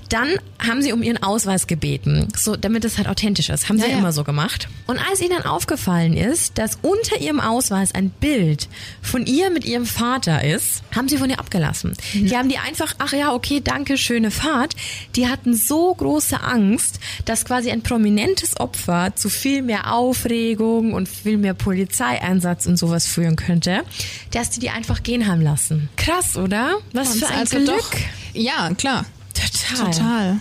[0.09, 3.69] Dann haben sie um ihren Ausweis gebeten, so damit es halt authentisch ist.
[3.69, 3.97] Haben sie Ja, ja.
[3.99, 4.67] immer so gemacht.
[4.87, 8.67] Und als ihnen dann aufgefallen ist, dass unter ihrem Ausweis ein Bild
[9.01, 11.93] von ihr mit ihrem Vater ist, haben sie von ihr abgelassen.
[12.13, 14.75] Die haben die einfach, ach ja, okay, danke, schöne Fahrt.
[15.15, 21.07] Die hatten so große Angst, dass quasi ein prominentes Opfer zu viel mehr Aufregung und
[21.09, 23.83] viel mehr Polizeieinsatz und sowas führen könnte,
[24.31, 25.89] dass die die einfach gehen haben lassen.
[25.97, 26.77] Krass, oder?
[26.93, 27.67] Was für ein also Glück.
[27.67, 27.91] doch.
[28.33, 29.05] Ja, klar.
[29.33, 29.91] Total.
[29.91, 30.39] Total.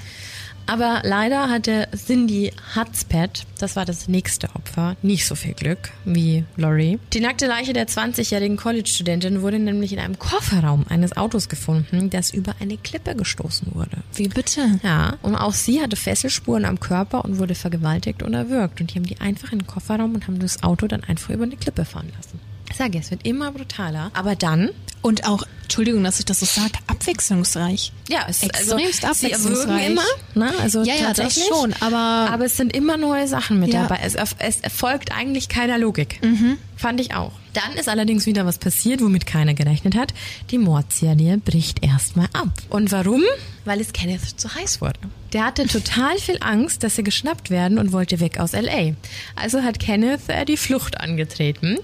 [0.66, 6.44] Aber leider hatte Cindy Hudspeth, das war das nächste Opfer, nicht so viel Glück wie
[6.57, 6.98] Laurie.
[7.12, 12.31] Die nackte Leiche der 20-jährigen College-Studentin wurde nämlich in einem Kofferraum eines Autos gefunden, das
[12.31, 13.98] über eine Klippe gestoßen wurde.
[14.14, 14.79] Wie bitte?
[14.83, 18.81] Ja, und auch sie hatte Fesselspuren am Körper und wurde vergewaltigt und erwürgt.
[18.81, 21.44] Und die haben die einfach in den Kofferraum und haben das Auto dann einfach über
[21.44, 22.40] eine Klippe fahren lassen.
[22.72, 24.11] Ich sage, es wird immer brutaler.
[24.14, 24.70] Aber dann
[25.02, 27.92] Und auch Entschuldigung, dass ich das so sage, abwechslungsreich.
[28.08, 29.82] Ja, es Extremst also, sie abwechslungsreich.
[29.88, 29.98] erwürgen
[30.34, 30.52] immer, ne?
[30.60, 31.44] Also Ja, ja, das tatsächlich.
[31.48, 33.82] schon, aber- aber es sind immer neue Sachen mit Ja.
[33.82, 34.00] dabei.
[34.04, 36.20] Es, es erfolgt eigentlich keiner Logik.
[36.22, 36.58] Mhm.
[36.76, 37.32] Fand ich auch.
[37.54, 40.12] Dann ist allerdings wieder was passiert, womit keiner gerechnet hat.
[40.50, 42.48] Die Mordserie bricht erstmal ab.
[42.70, 43.22] Und warum?
[43.64, 44.98] Weil es Kenneth zu heiß wurde.
[45.32, 48.94] Der hatte total viel Angst, dass sie geschnappt werden und wollte weg aus LA.
[49.36, 51.78] Also hat Kenneth äh, die Flucht angetreten.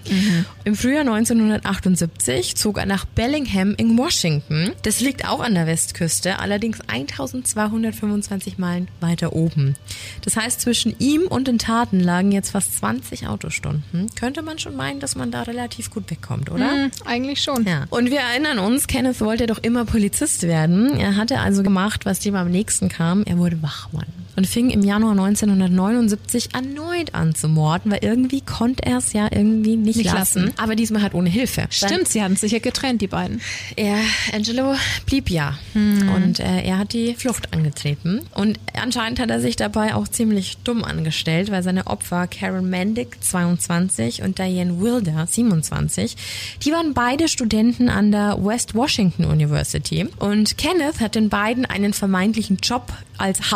[0.64, 4.72] Im Frühjahr 1978 zog er nach Bellingham in Washington.
[4.82, 9.74] Das liegt auch an der Westküste, allerdings 1225 Meilen weiter oben.
[10.22, 14.06] Das heißt, zwischen ihm und den Taten lagen jetzt fast 20 Autostunden.
[14.14, 16.70] Könnte man schon meinen, dass man da relativ gut wegkommt, oder?
[16.70, 17.64] Hm, eigentlich schon.
[17.64, 17.86] Ja.
[17.90, 20.98] Und wir erinnern uns, Kenneth wollte doch immer Polizist werden.
[20.98, 23.24] Er hatte also gemacht, was dem am nächsten kam.
[23.24, 24.06] Er wurde Wachmann.
[24.38, 29.26] Und fing im Januar 1979 erneut an zu morden, weil irgendwie konnte er es ja
[29.32, 30.44] irgendwie nicht, Nicht lassen.
[30.44, 30.54] lassen.
[30.58, 31.66] Aber diesmal hat ohne Hilfe.
[31.70, 33.40] Stimmt, sie hatten sich ja getrennt, die beiden.
[33.74, 33.98] Er,
[34.32, 35.58] Angelo blieb ja.
[35.74, 38.20] Und äh, er hat die Flucht angetreten.
[38.32, 43.16] Und anscheinend hat er sich dabei auch ziemlich dumm angestellt, weil seine Opfer Karen Mendick,
[43.20, 46.16] 22, und Diane Wilder, 27,
[46.64, 50.06] die waren beide Studenten an der West Washington University.
[50.20, 53.50] Und Kenneth hat den beiden einen vermeintlichen Job als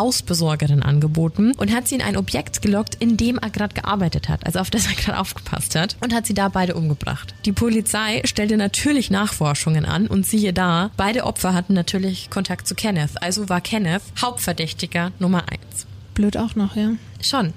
[0.73, 4.45] Hausbesorgerin angeboten und hat sie in ein Objekt gelockt, in dem er gerade gearbeitet hat,
[4.47, 7.35] also auf das er gerade aufgepasst hat, und hat sie da beide umgebracht.
[7.45, 12.75] Die Polizei stellte natürlich Nachforschungen an und siehe da, beide Opfer hatten natürlich Kontakt zu
[12.75, 15.87] Kenneth, also war Kenneth Hauptverdächtiger Nummer eins.
[16.15, 16.93] Blöd auch noch, ja.
[17.21, 17.53] Schon.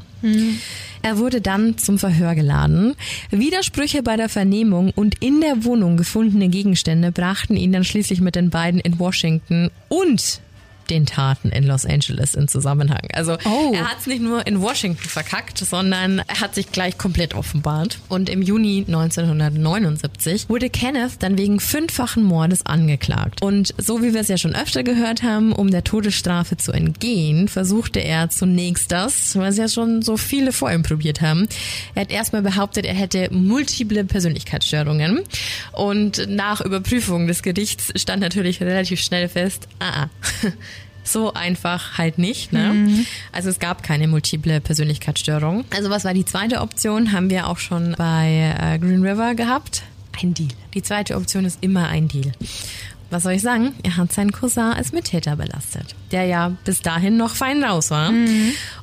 [1.04, 2.96] Er wurde dann zum Verhör geladen.
[3.30, 8.36] Widersprüche bei der Vernehmung und in der Wohnung gefundene Gegenstände brachten ihn dann schließlich mit
[8.36, 10.42] den beiden in Washington und
[10.90, 13.08] den Taten in Los Angeles in Zusammenhang.
[13.14, 13.74] Also Oh.
[13.74, 18.00] er hat es nicht nur in Washington verkackt, sondern er hat sich gleich komplett offenbart.
[18.10, 23.42] Und im Juni 1979 wurde Kenneth dann wegen fünffachen Mordes angeklagt.
[23.42, 27.48] Und so wie wir es ja schon öfter gehört haben, um der Todesstrafe zu entgehen,
[27.48, 31.48] versuchte er zunächst das, was ja schon so viele vor ihm probiert haben.
[31.96, 35.22] Er hat erstmal behauptet, er hätte multiple Persönlichkeitsstörungen.
[35.74, 40.10] Und nach Überprüfung des Gerichts stand natürlich relativ schnell fest, ah, ah.
[41.06, 42.52] So einfach halt nicht.
[42.52, 43.06] Ne?
[43.32, 45.64] Also es gab keine multiple Persönlichkeitsstörung.
[45.70, 47.12] Also was war die zweite Option?
[47.12, 49.84] Haben wir auch schon bei äh, Green River gehabt.
[50.22, 50.50] Ein Deal.
[50.74, 52.32] Die zweite Option ist immer ein Deal.
[53.10, 53.74] Was soll ich sagen?
[53.84, 58.10] Er hat seinen Cousin als Mittäter belastet, der ja bis dahin noch fein raus war.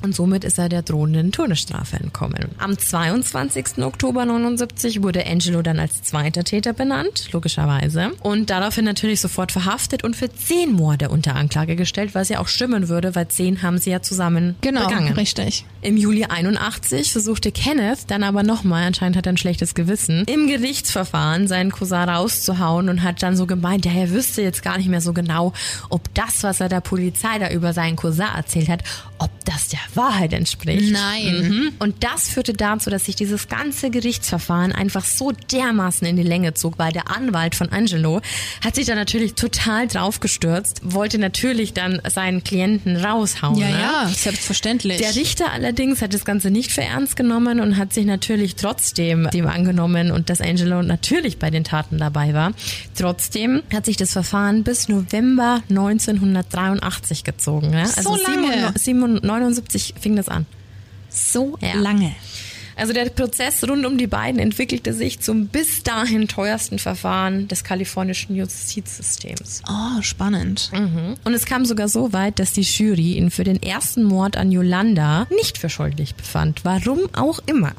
[0.01, 2.49] Und somit ist er der drohenden Todesstrafe entkommen.
[2.57, 3.79] Am 22.
[3.83, 8.11] Oktober 79 wurde Angelo dann als zweiter Täter benannt, logischerweise.
[8.21, 12.47] Und daraufhin natürlich sofort verhaftet und für zehn Morde unter Anklage gestellt, was ja auch
[12.47, 15.13] stimmen würde, weil zehn haben sie ja zusammen Genau, begangen.
[15.13, 15.65] richtig.
[15.81, 20.47] Im Juli 81 versuchte Kenneth dann aber nochmal, anscheinend hat er ein schlechtes Gewissen, im
[20.47, 24.89] Gerichtsverfahren seinen Cousin rauszuhauen und hat dann so gemeint, ja, er wüsste jetzt gar nicht
[24.89, 25.53] mehr so genau,
[25.89, 28.83] ob das, was er der Polizei da über seinen Cousin erzählt hat,
[29.19, 30.91] ob das der Wahrheit entspricht.
[30.91, 31.47] Nein.
[31.47, 31.71] Mhm.
[31.79, 36.53] Und das führte dazu, dass sich dieses ganze Gerichtsverfahren einfach so dermaßen in die Länge
[36.53, 38.21] zog, weil der Anwalt von Angelo
[38.63, 43.57] hat sich da natürlich total draufgestürzt, wollte natürlich dann seinen Klienten raushauen.
[43.57, 43.79] Ja, ne?
[43.79, 44.97] ja, selbstverständlich.
[44.97, 49.29] Der Richter allerdings hat das Ganze nicht für ernst genommen und hat sich natürlich trotzdem
[49.31, 52.51] dem angenommen und dass Angelo natürlich bei den Taten dabei war.
[52.97, 57.69] Trotzdem hat sich das Verfahren bis November 1983 gezogen.
[57.69, 57.87] Ne?
[57.87, 58.73] So lange.
[59.21, 60.45] 79 fing das an.
[61.09, 61.75] so Ja.
[61.75, 62.13] lange.
[62.75, 67.63] Also der Prozess rund um die beiden entwickelte sich zum bis dahin teuersten Verfahren des
[67.63, 69.61] kalifornischen Justizsystems.
[69.69, 70.71] Oh, spannend.
[71.23, 74.51] Und es kam sogar so weit, dass die Jury ihn für den ersten Mord an
[74.51, 76.65] Yolanda nicht für schuldig befand.
[76.65, 77.73] Warum auch immer.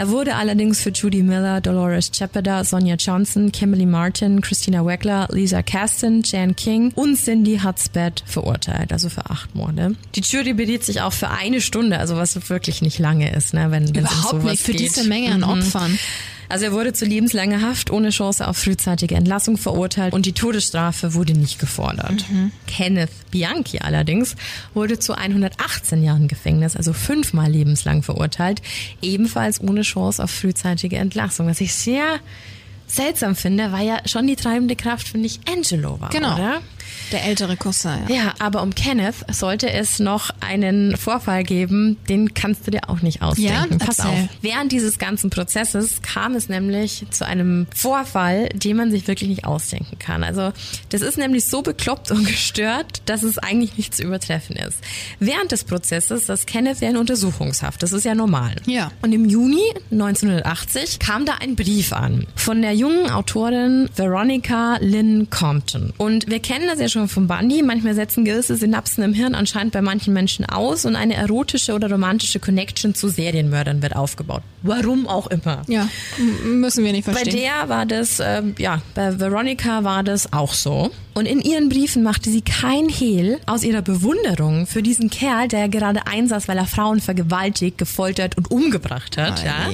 [0.00, 5.62] Er wurde allerdings für Judy Miller, Dolores Chapeda, Sonja Johnson, Kimberly Martin, Christina Weckler, Lisa
[5.62, 9.94] Kasten, Jan King und Cindy Hudspeth verurteilt, also für acht Morde.
[10.14, 13.70] Die Jury beriet sich auch für eine Stunde, also was wirklich nicht lange ist, ne,
[13.70, 14.80] wenn wenn es um Überhaupt sowas nicht für geht.
[14.80, 15.98] diese Menge an Opfern.
[16.50, 21.14] Also er wurde zu lebenslanger Haft ohne Chance auf frühzeitige Entlassung verurteilt und die Todesstrafe
[21.14, 22.24] wurde nicht gefordert.
[22.66, 24.36] Kenneth Bianchi allerdings
[24.74, 28.60] wurde zu 118 Jahren Gefängnis, also fünfmal lebenslang verurteilt,
[29.00, 31.46] ebenfalls ohne Chance auf frühzeitige Entlassung.
[31.46, 32.18] Was ich sehr
[32.86, 36.34] seltsam finde, weil ja schon die treibende Kraft, finde ich, Angelo war, Genau.
[36.34, 36.60] oder?
[37.12, 38.14] Der ältere Cousin, ja.
[38.14, 43.02] Ja, aber um Kenneth sollte es noch einen Vorfall geben, den kannst du dir auch
[43.02, 43.78] nicht ausdenken.
[43.78, 43.78] Ja?
[43.78, 44.24] Pass Erzähl.
[44.24, 44.28] auf.
[44.42, 49.44] Während dieses ganzen Prozesses kam es nämlich zu einem Vorfall, den man sich wirklich nicht
[49.44, 50.22] ausdenken kann.
[50.22, 50.52] Also
[50.90, 54.78] das ist nämlich so bekloppt und gestört, dass es eigentlich nicht zu übertreffen ist.
[55.18, 57.82] Während des Prozesses saß Kenneth ja in Untersuchungshaft.
[57.82, 58.56] Das ist ja normal.
[58.66, 58.92] Ja.
[59.02, 65.28] Und im Juni 1980 kam da ein Brief an von der jungen Autorin Veronica Lynn
[65.30, 65.92] Compton.
[65.96, 67.62] Und wir kennen das ja schon vom Bundy.
[67.62, 71.90] Manchmal setzen gewisse Synapsen im Hirn anscheinend bei manchen Menschen aus und eine erotische oder
[71.90, 74.42] romantische Connection zu Serienmördern wird aufgebaut.
[74.62, 75.62] Warum auch immer.
[75.68, 75.88] Ja,
[76.44, 77.36] müssen wir nicht Bei verstehen.
[77.36, 80.90] der war das, ähm, ja, bei Veronica war das auch so.
[81.12, 85.68] Und in ihren Briefen machte sie kein Hehl aus ihrer Bewunderung für diesen Kerl, der
[85.68, 89.42] gerade einsaß, weil er Frauen vergewaltigt, gefoltert und umgebracht hat.
[89.42, 89.46] Ei.
[89.46, 89.70] Ja?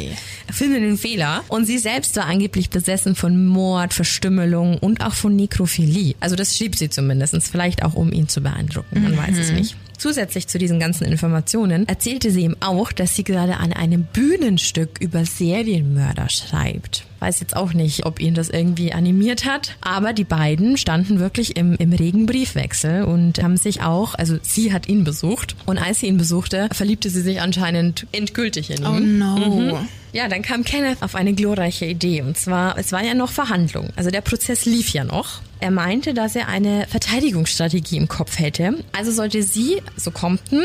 [0.49, 1.45] Er findet den Fehler.
[1.49, 6.15] Und sie selbst war angeblich besessen von Mord, Verstümmelung und auch von Nekrophilie.
[6.21, 7.16] Also das schrieb sie zumindest,
[7.49, 9.03] vielleicht auch um ihn zu beeindrucken.
[9.03, 9.77] Man weiß es nicht.
[9.99, 15.01] Zusätzlich zu diesen ganzen Informationen erzählte sie ihm auch, dass sie gerade an einem Bühnenstück
[15.01, 17.07] über Serienmörder schreibt.
[17.27, 21.57] Weiß jetzt auch nicht, ob ihn das irgendwie animiert hat, aber die beiden standen wirklich
[21.57, 25.99] im, im regen Briefwechsel und haben sich auch, also sie hat ihn besucht und als
[25.99, 28.87] sie ihn besuchte, verliebte sie sich anscheinend endgültig in ihn.
[28.87, 29.79] Oh no.
[30.13, 32.23] Ja, dann kam Kenneth auf eine glorreiche Idee.
[32.23, 33.89] Und zwar, es war ja noch Verhandlung.
[33.97, 35.41] Also der Prozess lief ja noch.
[35.59, 38.85] Er meinte, dass er eine Verteidigungsstrategie im Kopf hätte.
[38.93, 40.63] Also sollte sie, so Compton,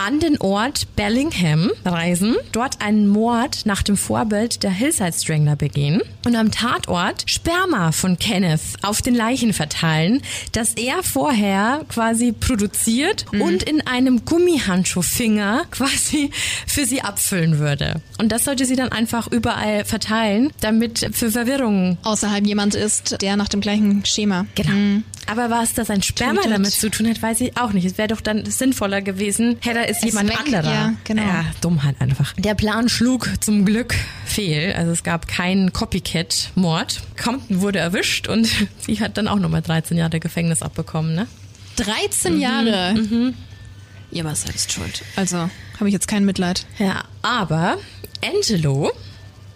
[0.00, 6.00] an den Ort Bellingham reisen, dort einen Mord nach dem Vorbild der Hillside Strangler begehen
[6.24, 10.22] und am Tatort Sperma von Kenneth auf den Leichen verteilen,
[10.52, 16.30] das er vorher quasi produziert und in einem Gummihandschuhfinger quasi
[16.66, 18.00] für sie abfüllen würde.
[18.18, 23.36] Und das sollte sie dann einfach überall verteilen, damit für Verwirrung Außerhalb jemand ist, der
[23.36, 24.46] nach dem gleichen Schema.
[24.54, 25.02] Genau.
[25.26, 26.52] Aber was das ein Sperma Tötet.
[26.52, 27.84] damit zu tun hat, weiß ich auch nicht.
[27.84, 30.72] Es wäre doch dann sinnvoller gewesen, hätte es jemand weg, anderer.
[30.72, 31.22] ja, genau.
[31.22, 32.32] Ja, Dummheit einfach.
[32.34, 33.94] Der Plan schlug zum Glück
[34.24, 34.72] fehl.
[34.72, 37.00] Also es gab keinen Copycat-Mord.
[37.22, 38.48] Compton wurde erwischt und
[38.86, 41.26] sie hat dann auch nochmal 13 Jahre Gefängnis abbekommen, ne?
[41.76, 42.94] 13 Jahre.
[44.10, 45.02] Ihr war selbst schuld.
[45.16, 45.36] Also
[45.78, 46.66] habe ich jetzt kein Mitleid.
[46.78, 47.78] Ja, aber
[48.24, 48.90] Angelo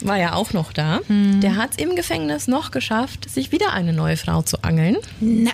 [0.05, 1.01] war ja auch noch da.
[1.09, 4.97] Der hat es im Gefängnis noch geschafft, sich wieder eine neue Frau zu angeln.
[5.21, 5.51] Na,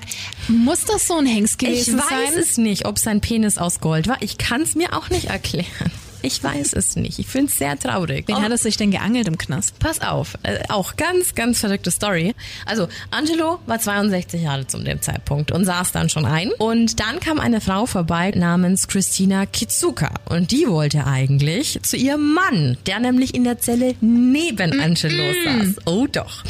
[0.48, 2.38] muss das so ein Hengst Ich gewesen weiß sein?
[2.38, 4.18] es nicht, ob sein Penis aus Gold war.
[4.20, 5.90] Ich kann es mir auch nicht erklären.
[6.22, 7.18] Ich weiß es nicht.
[7.18, 8.26] Ich finde es sehr traurig.
[8.28, 9.78] Wen Oh, hat es sich denn geangelt im Knast?
[9.78, 12.34] Pass auf, äh, auch ganz, ganz verrückte Story.
[12.66, 16.50] Also, Angelo war 62 Jahre zu dem Zeitpunkt und saß dann schon ein.
[16.58, 20.12] Und dann kam eine Frau vorbei namens Christina Kitsuka.
[20.28, 25.76] Und die wollte eigentlich zu ihrem Mann, der nämlich in der Zelle neben Angelo saß.
[25.86, 26.44] Oh doch.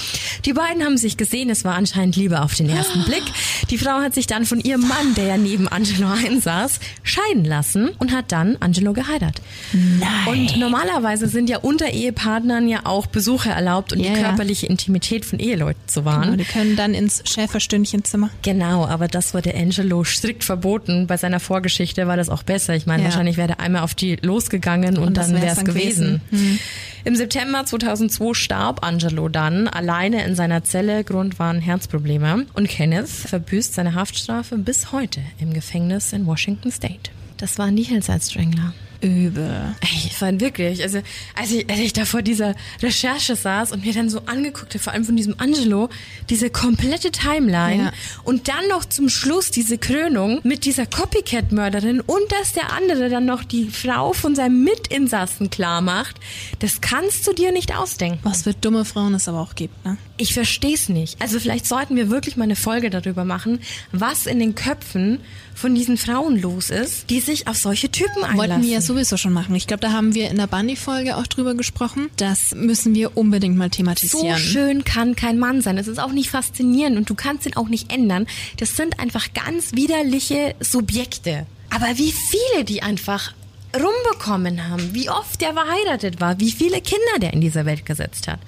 [0.44, 3.22] Die beiden haben sich gesehen, es war anscheinend Liebe auf den ersten Blick.
[3.70, 7.90] Die Frau hat sich dann von ihrem Mann, der ja neben Angelo einsaß, scheiden lassen
[7.98, 9.40] und hat dann Angelo geheiratet.
[9.72, 10.26] Nein.
[10.28, 14.26] Und normalerweise sind ja unter Ehepartnern ja auch Besuche erlaubt und Ja, die ja.
[14.28, 16.38] körperliche Intimität von Eheleuten zu Genau, wahren.
[16.38, 18.30] die können dann ins Schäferstündchenzimmer.
[18.42, 21.06] Genau, aber das wurde Angelo strikt verboten.
[21.06, 22.74] Bei seiner Vorgeschichte war das auch besser.
[22.74, 23.08] Ich meine, Ja.
[23.11, 26.20] wahrscheinlich wäre er einmal auf die losgegangen und, Und dann wäre es gewesen.
[26.30, 26.58] gewesen.
[27.04, 31.02] Im September 2002 starb Angelo dann alleine in seiner Zelle.
[31.04, 32.46] Grund waren Herzprobleme.
[32.54, 37.11] Und Kenneth verbüßt seine Haftstrafe bis heute im Gefängnis in Washington State.
[37.38, 38.74] Das waren die Hillside Strangler.
[39.01, 39.74] Übel.
[39.80, 41.01] Ey, Ich fand wirklich, also
[41.34, 44.82] als ich, als ich da vor dieser Recherche saß und mir dann so angeguckt habe,
[44.82, 45.88] vor allem von diesem Angelo,
[46.28, 47.92] diese komplette Timeline Ja.
[48.24, 53.24] und dann noch zum Schluss diese Krönung mit dieser Copycat-Mörderin und dass der andere dann
[53.24, 56.16] noch die Frau von seinem Mitinsassen klar macht,
[56.59, 58.20] das kannst du dir nicht ausdenken.
[58.22, 59.96] Was für dumme Frauen es aber auch gibt, ne?
[60.16, 61.20] Ich versteh's nicht.
[61.22, 63.61] Also vielleicht sollten wir wirklich mal eine Folge darüber machen,
[63.92, 65.20] was in den Köpfen
[65.61, 68.38] von diesen Frauen los ist, die sich auf solche Typen einlassen.
[68.38, 69.54] Wollten wir ja sowieso schon machen.
[69.54, 72.08] Ich glaube, da haben wir in der Bunny-Folge auch drüber gesprochen.
[72.16, 74.38] Das müssen wir unbedingt mal So thematisieren.
[74.38, 75.78] schön kann kein Mann sein.
[75.78, 78.26] Es ist auch nicht faszinierend und du kannst ihn auch nicht ändern.
[78.56, 81.46] Das sind einfach ganz widerliche Subjekte.
[81.70, 83.32] Aber wie viele die einfach
[83.74, 88.26] rumbekommen haben, wie oft der verheiratet war, wie viele Kinder der in dieser Welt gesetzt
[88.26, 88.40] hat.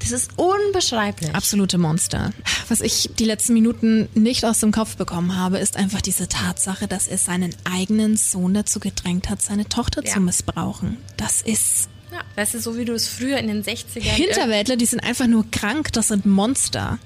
[0.00, 1.34] Das ist unbeschreiblich.
[1.34, 2.32] Absolute Monster.
[2.68, 6.86] Was ich die letzten Minuten nicht aus dem Kopf bekommen habe, ist einfach diese Tatsache,
[6.88, 10.12] dass er seinen eigenen Sohn dazu gedrängt hat, seine Tochter Ja.
[10.14, 10.96] zu missbrauchen.
[11.16, 14.00] Das ist Ja, weißt du, so wie du es früher in den 60ern...
[14.00, 16.98] Hinterwäldler, die sind einfach nur krank, das sind Monster.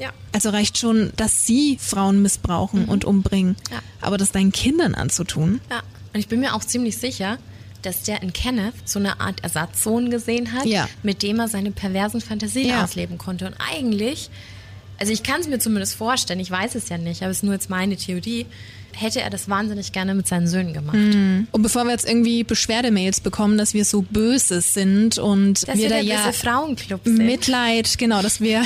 [0.00, 0.10] Ja.
[0.32, 3.54] Also reicht schon, dass sie Frauen missbrauchen und umbringen.
[3.70, 3.78] Ja.
[4.00, 5.82] Aber das deinen Kindern anzutun, Ja,
[6.12, 7.38] und ich bin mir auch ziemlich sicher,
[7.82, 10.88] dass der in Kenneth so eine Art Ersatzsohn gesehen hat, Ja.
[11.02, 12.84] mit dem er seine perversen Fantasien Ja.
[12.84, 13.46] ausleben konnte.
[13.46, 14.30] Und eigentlich
[14.98, 17.42] Also ich kann es mir zumindest vorstellen, ich weiß es ja nicht, aber es ist
[17.42, 18.44] nur jetzt meine Theorie,
[18.96, 20.96] hätte er das wahnsinnig gerne mit seinen Söhnen gemacht.
[20.96, 21.46] Mhm.
[21.52, 25.84] Und bevor wir jetzt irgendwie Beschwerdemails bekommen, dass wir so böse sind und dass wir,
[25.84, 27.18] wir da der ja böse Frauenclub sind.
[27.18, 28.64] Mitleid, genau, dass wir,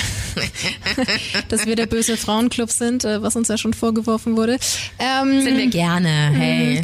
[1.49, 4.59] dass wir der böse Frauenclub sind, äh, was uns ja schon vorgeworfen wurde.
[4.99, 6.83] Ähm, sind wir gerne, hey.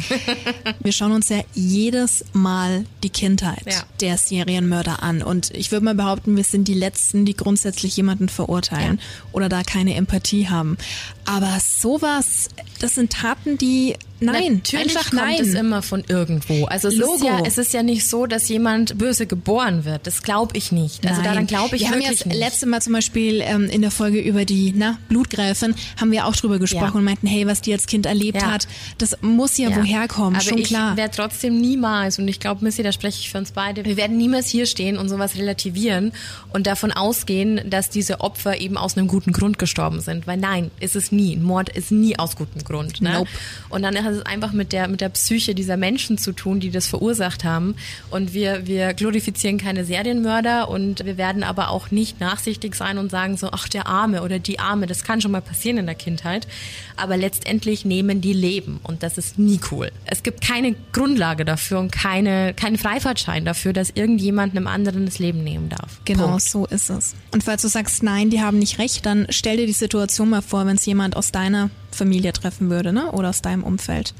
[0.79, 3.83] Wir schauen uns ja jedes Mal die Kindheit ja.
[3.99, 8.29] der Serienmörder an und ich würde mal behaupten, wir sind die Letzten, die grundsätzlich jemanden
[8.29, 9.29] verurteilen ja.
[9.31, 10.77] oder da keine Empathie haben.
[11.25, 15.41] Aber sowas, das sind Taten, die Nein, Natürlich einfach kommt nein.
[15.41, 16.65] es immer von irgendwo.
[16.65, 17.15] Also es Logo.
[17.15, 20.05] ist, ja, es ist ja nicht so, dass jemand böse geboren wird.
[20.05, 21.05] Das glaube ich nicht.
[21.05, 21.29] Also nein.
[21.31, 22.37] daran glaube ich wir wirklich haben jetzt nicht.
[22.37, 26.35] letzte Mal zum Beispiel ähm, in der Folge über die na, Blutgräfin haben wir auch
[26.35, 26.99] drüber gesprochen ja.
[26.99, 28.51] und meinten, hey, was die als Kind erlebt ja.
[28.51, 28.67] hat,
[28.99, 29.77] das muss ja, ja.
[29.77, 30.95] woher kommen, Aber schon ich klar.
[30.97, 34.17] werde trotzdem niemals, und ich glaube, Missy, da spreche ich für uns beide, wir werden
[34.17, 36.11] niemals hier stehen und sowas relativieren
[36.53, 40.27] und davon ausgehen, dass diese Opfer eben aus einem guten Grund gestorben sind.
[40.27, 41.35] Weil nein, ist es nie.
[41.35, 43.01] Ein Mord ist nie aus gutem Grund.
[43.01, 43.13] Ne?
[43.13, 43.29] Nope.
[43.69, 46.71] Und dann hat es einfach mit der mit der Psyche dieser Menschen zu tun, die
[46.71, 47.75] das verursacht haben.
[48.09, 53.11] Und wir, wir glorifizieren keine Serienmörder und wir werden aber auch nicht nachsichtig sein und
[53.11, 55.95] sagen so, ach der Arme oder die Arme, das kann schon mal passieren in der
[55.95, 56.47] Kindheit.
[56.95, 59.91] Aber letztendlich nehmen die Leben und das ist nie cool.
[60.05, 65.19] Es gibt keine Grundlage dafür und keine, keinen Freifahrtschein dafür, dass irgendjemand einem anderen das
[65.19, 66.01] Leben nehmen darf.
[66.05, 66.43] Genau, Punkt.
[66.43, 67.15] so ist es.
[67.33, 70.41] Und falls du sagst, nein, die haben nicht recht, dann stell dir die Situation mal
[70.41, 73.11] vor, wenn es jemand aus deiner Familie treffen würde, ne?
[73.11, 74.13] Oder aus deinem Umfeld.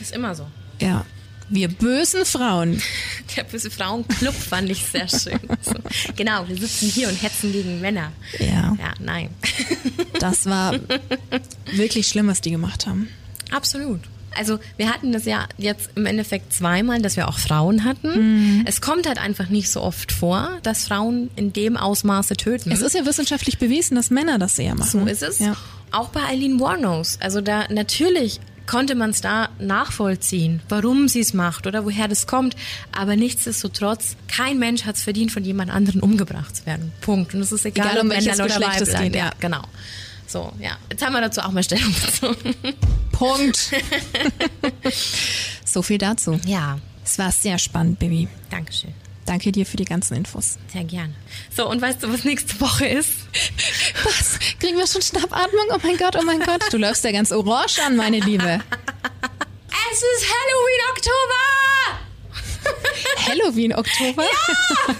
[0.00, 0.46] Ist immer so.
[0.80, 1.04] Ja.
[1.52, 2.80] Wir bösen Frauen.
[3.36, 5.40] Der böse Frauenclub fand ich sehr schön.
[5.62, 5.74] So.
[6.16, 8.12] Genau, wir sitzen hier und hetzen gegen Männer.
[8.38, 8.76] Ja.
[8.78, 9.30] Ja, nein.
[10.20, 10.74] Das war
[11.72, 13.08] wirklich schlimm, was die gemacht haben.
[13.50, 14.00] Absolut.
[14.36, 18.58] Also wir hatten das ja jetzt im Endeffekt zweimal, dass wir auch Frauen hatten.
[18.58, 18.64] Mhm.
[18.66, 22.70] Es kommt halt einfach nicht so oft vor, dass Frauen in dem Ausmaße töten.
[22.70, 25.00] Es ist ja wissenschaftlich bewiesen, dass Männer das eher machen.
[25.00, 25.38] So ist es.
[25.38, 25.56] Ja.
[25.92, 27.18] Auch bei Eileen Warnos.
[27.20, 32.26] Also da natürlich konnte man es da nachvollziehen, warum sie es macht oder woher das
[32.28, 32.54] kommt.
[32.92, 36.92] Aber nichtsdestotrotz, kein Mensch hat es verdient, von jemand anderen umgebracht zu werden.
[37.00, 37.34] Punkt.
[37.34, 39.62] Und es ist egal, Egal um ob welches Geschlecht es geht, ja, genau.
[40.26, 40.76] So, ja.
[40.88, 42.54] Jetzt haben wir dazu auch mal Stellung bezogen.
[43.12, 43.72] Punkt.
[45.64, 46.38] so viel dazu.
[46.46, 46.78] Ja.
[47.04, 48.28] Es war sehr spannend, Baby.
[48.50, 48.94] Dankeschön.
[49.30, 50.58] Danke dir für die ganzen Infos.
[50.72, 51.14] Sehr gerne.
[51.54, 53.12] So, und weißt du, was nächste Woche ist?
[54.04, 54.40] Was?
[54.58, 55.66] Kriegen wir schon Schnappatmung?
[55.72, 56.64] Oh mein Gott, oh mein Gott.
[56.72, 58.60] Du läufst ja ganz orange an, meine Liebe.
[59.92, 61.44] Es ist Halloween Oktober!
[63.28, 64.24] Halloween Oktober?
[64.88, 64.94] Ja!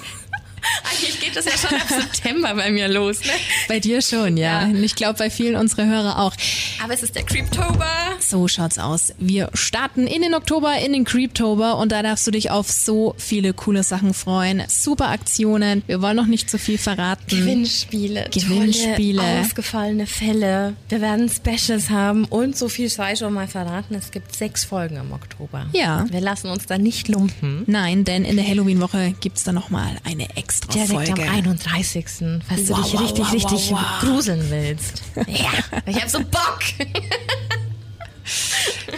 [1.30, 3.32] Geht das ja schon ab September bei mir los, ne?
[3.68, 4.68] Bei dir schon, ja.
[4.68, 4.80] Ja.
[4.80, 6.34] Ich glaube bei vielen unserer Hörer auch.
[6.82, 7.86] Aber es ist der Creeptober.
[8.18, 9.12] So schaut's aus.
[9.18, 13.14] Wir starten in den Oktober, in den Creeptober und da darfst du dich auf so
[13.18, 14.62] viele coole Sachen freuen.
[14.68, 15.82] Super Aktionen.
[15.86, 17.24] Wir wollen noch nicht zu viel verraten.
[17.28, 19.18] Gewinnspiele, Gewinnspiele.
[19.22, 20.74] tolle, ausgefallene Fälle.
[20.88, 23.94] Wir werden Specials haben und so viel sei schon mal verraten.
[23.94, 25.66] Es gibt sechs Folgen im Oktober.
[25.72, 26.06] Ja.
[26.10, 27.64] Wir lassen uns da nicht lumpen.
[27.66, 31.19] Nein, denn in der Halloween-Woche gibt's da nochmal eine extra Direkt Folge.
[31.28, 32.04] Am 31.
[32.48, 35.02] Falls du Wow, dich wow, richtig, wow, richtig gruseln willst.
[35.26, 35.50] Ja,
[35.86, 36.60] ich hab so Bock.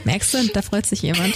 [0.05, 1.35] Merkst du, da freut sich jemand.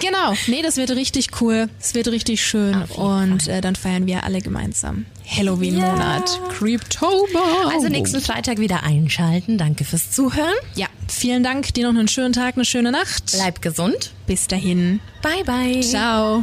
[0.00, 1.68] genau, nee, das wird richtig cool.
[1.80, 5.06] Es wird richtig schön und äh, dann feiern wir alle gemeinsam.
[5.26, 7.70] Halloween-Monat, Creeptober.
[7.72, 9.56] Also nächsten Freitag wieder einschalten.
[9.56, 10.52] Danke fürs Zuhören.
[10.74, 11.72] Ja, vielen Dank.
[11.74, 13.32] Dir noch einen schönen Tag, eine schöne Nacht.
[13.32, 14.12] Bleib gesund.
[14.26, 15.00] Bis dahin.
[15.22, 15.80] Bye, bye.
[15.80, 16.42] Ciao.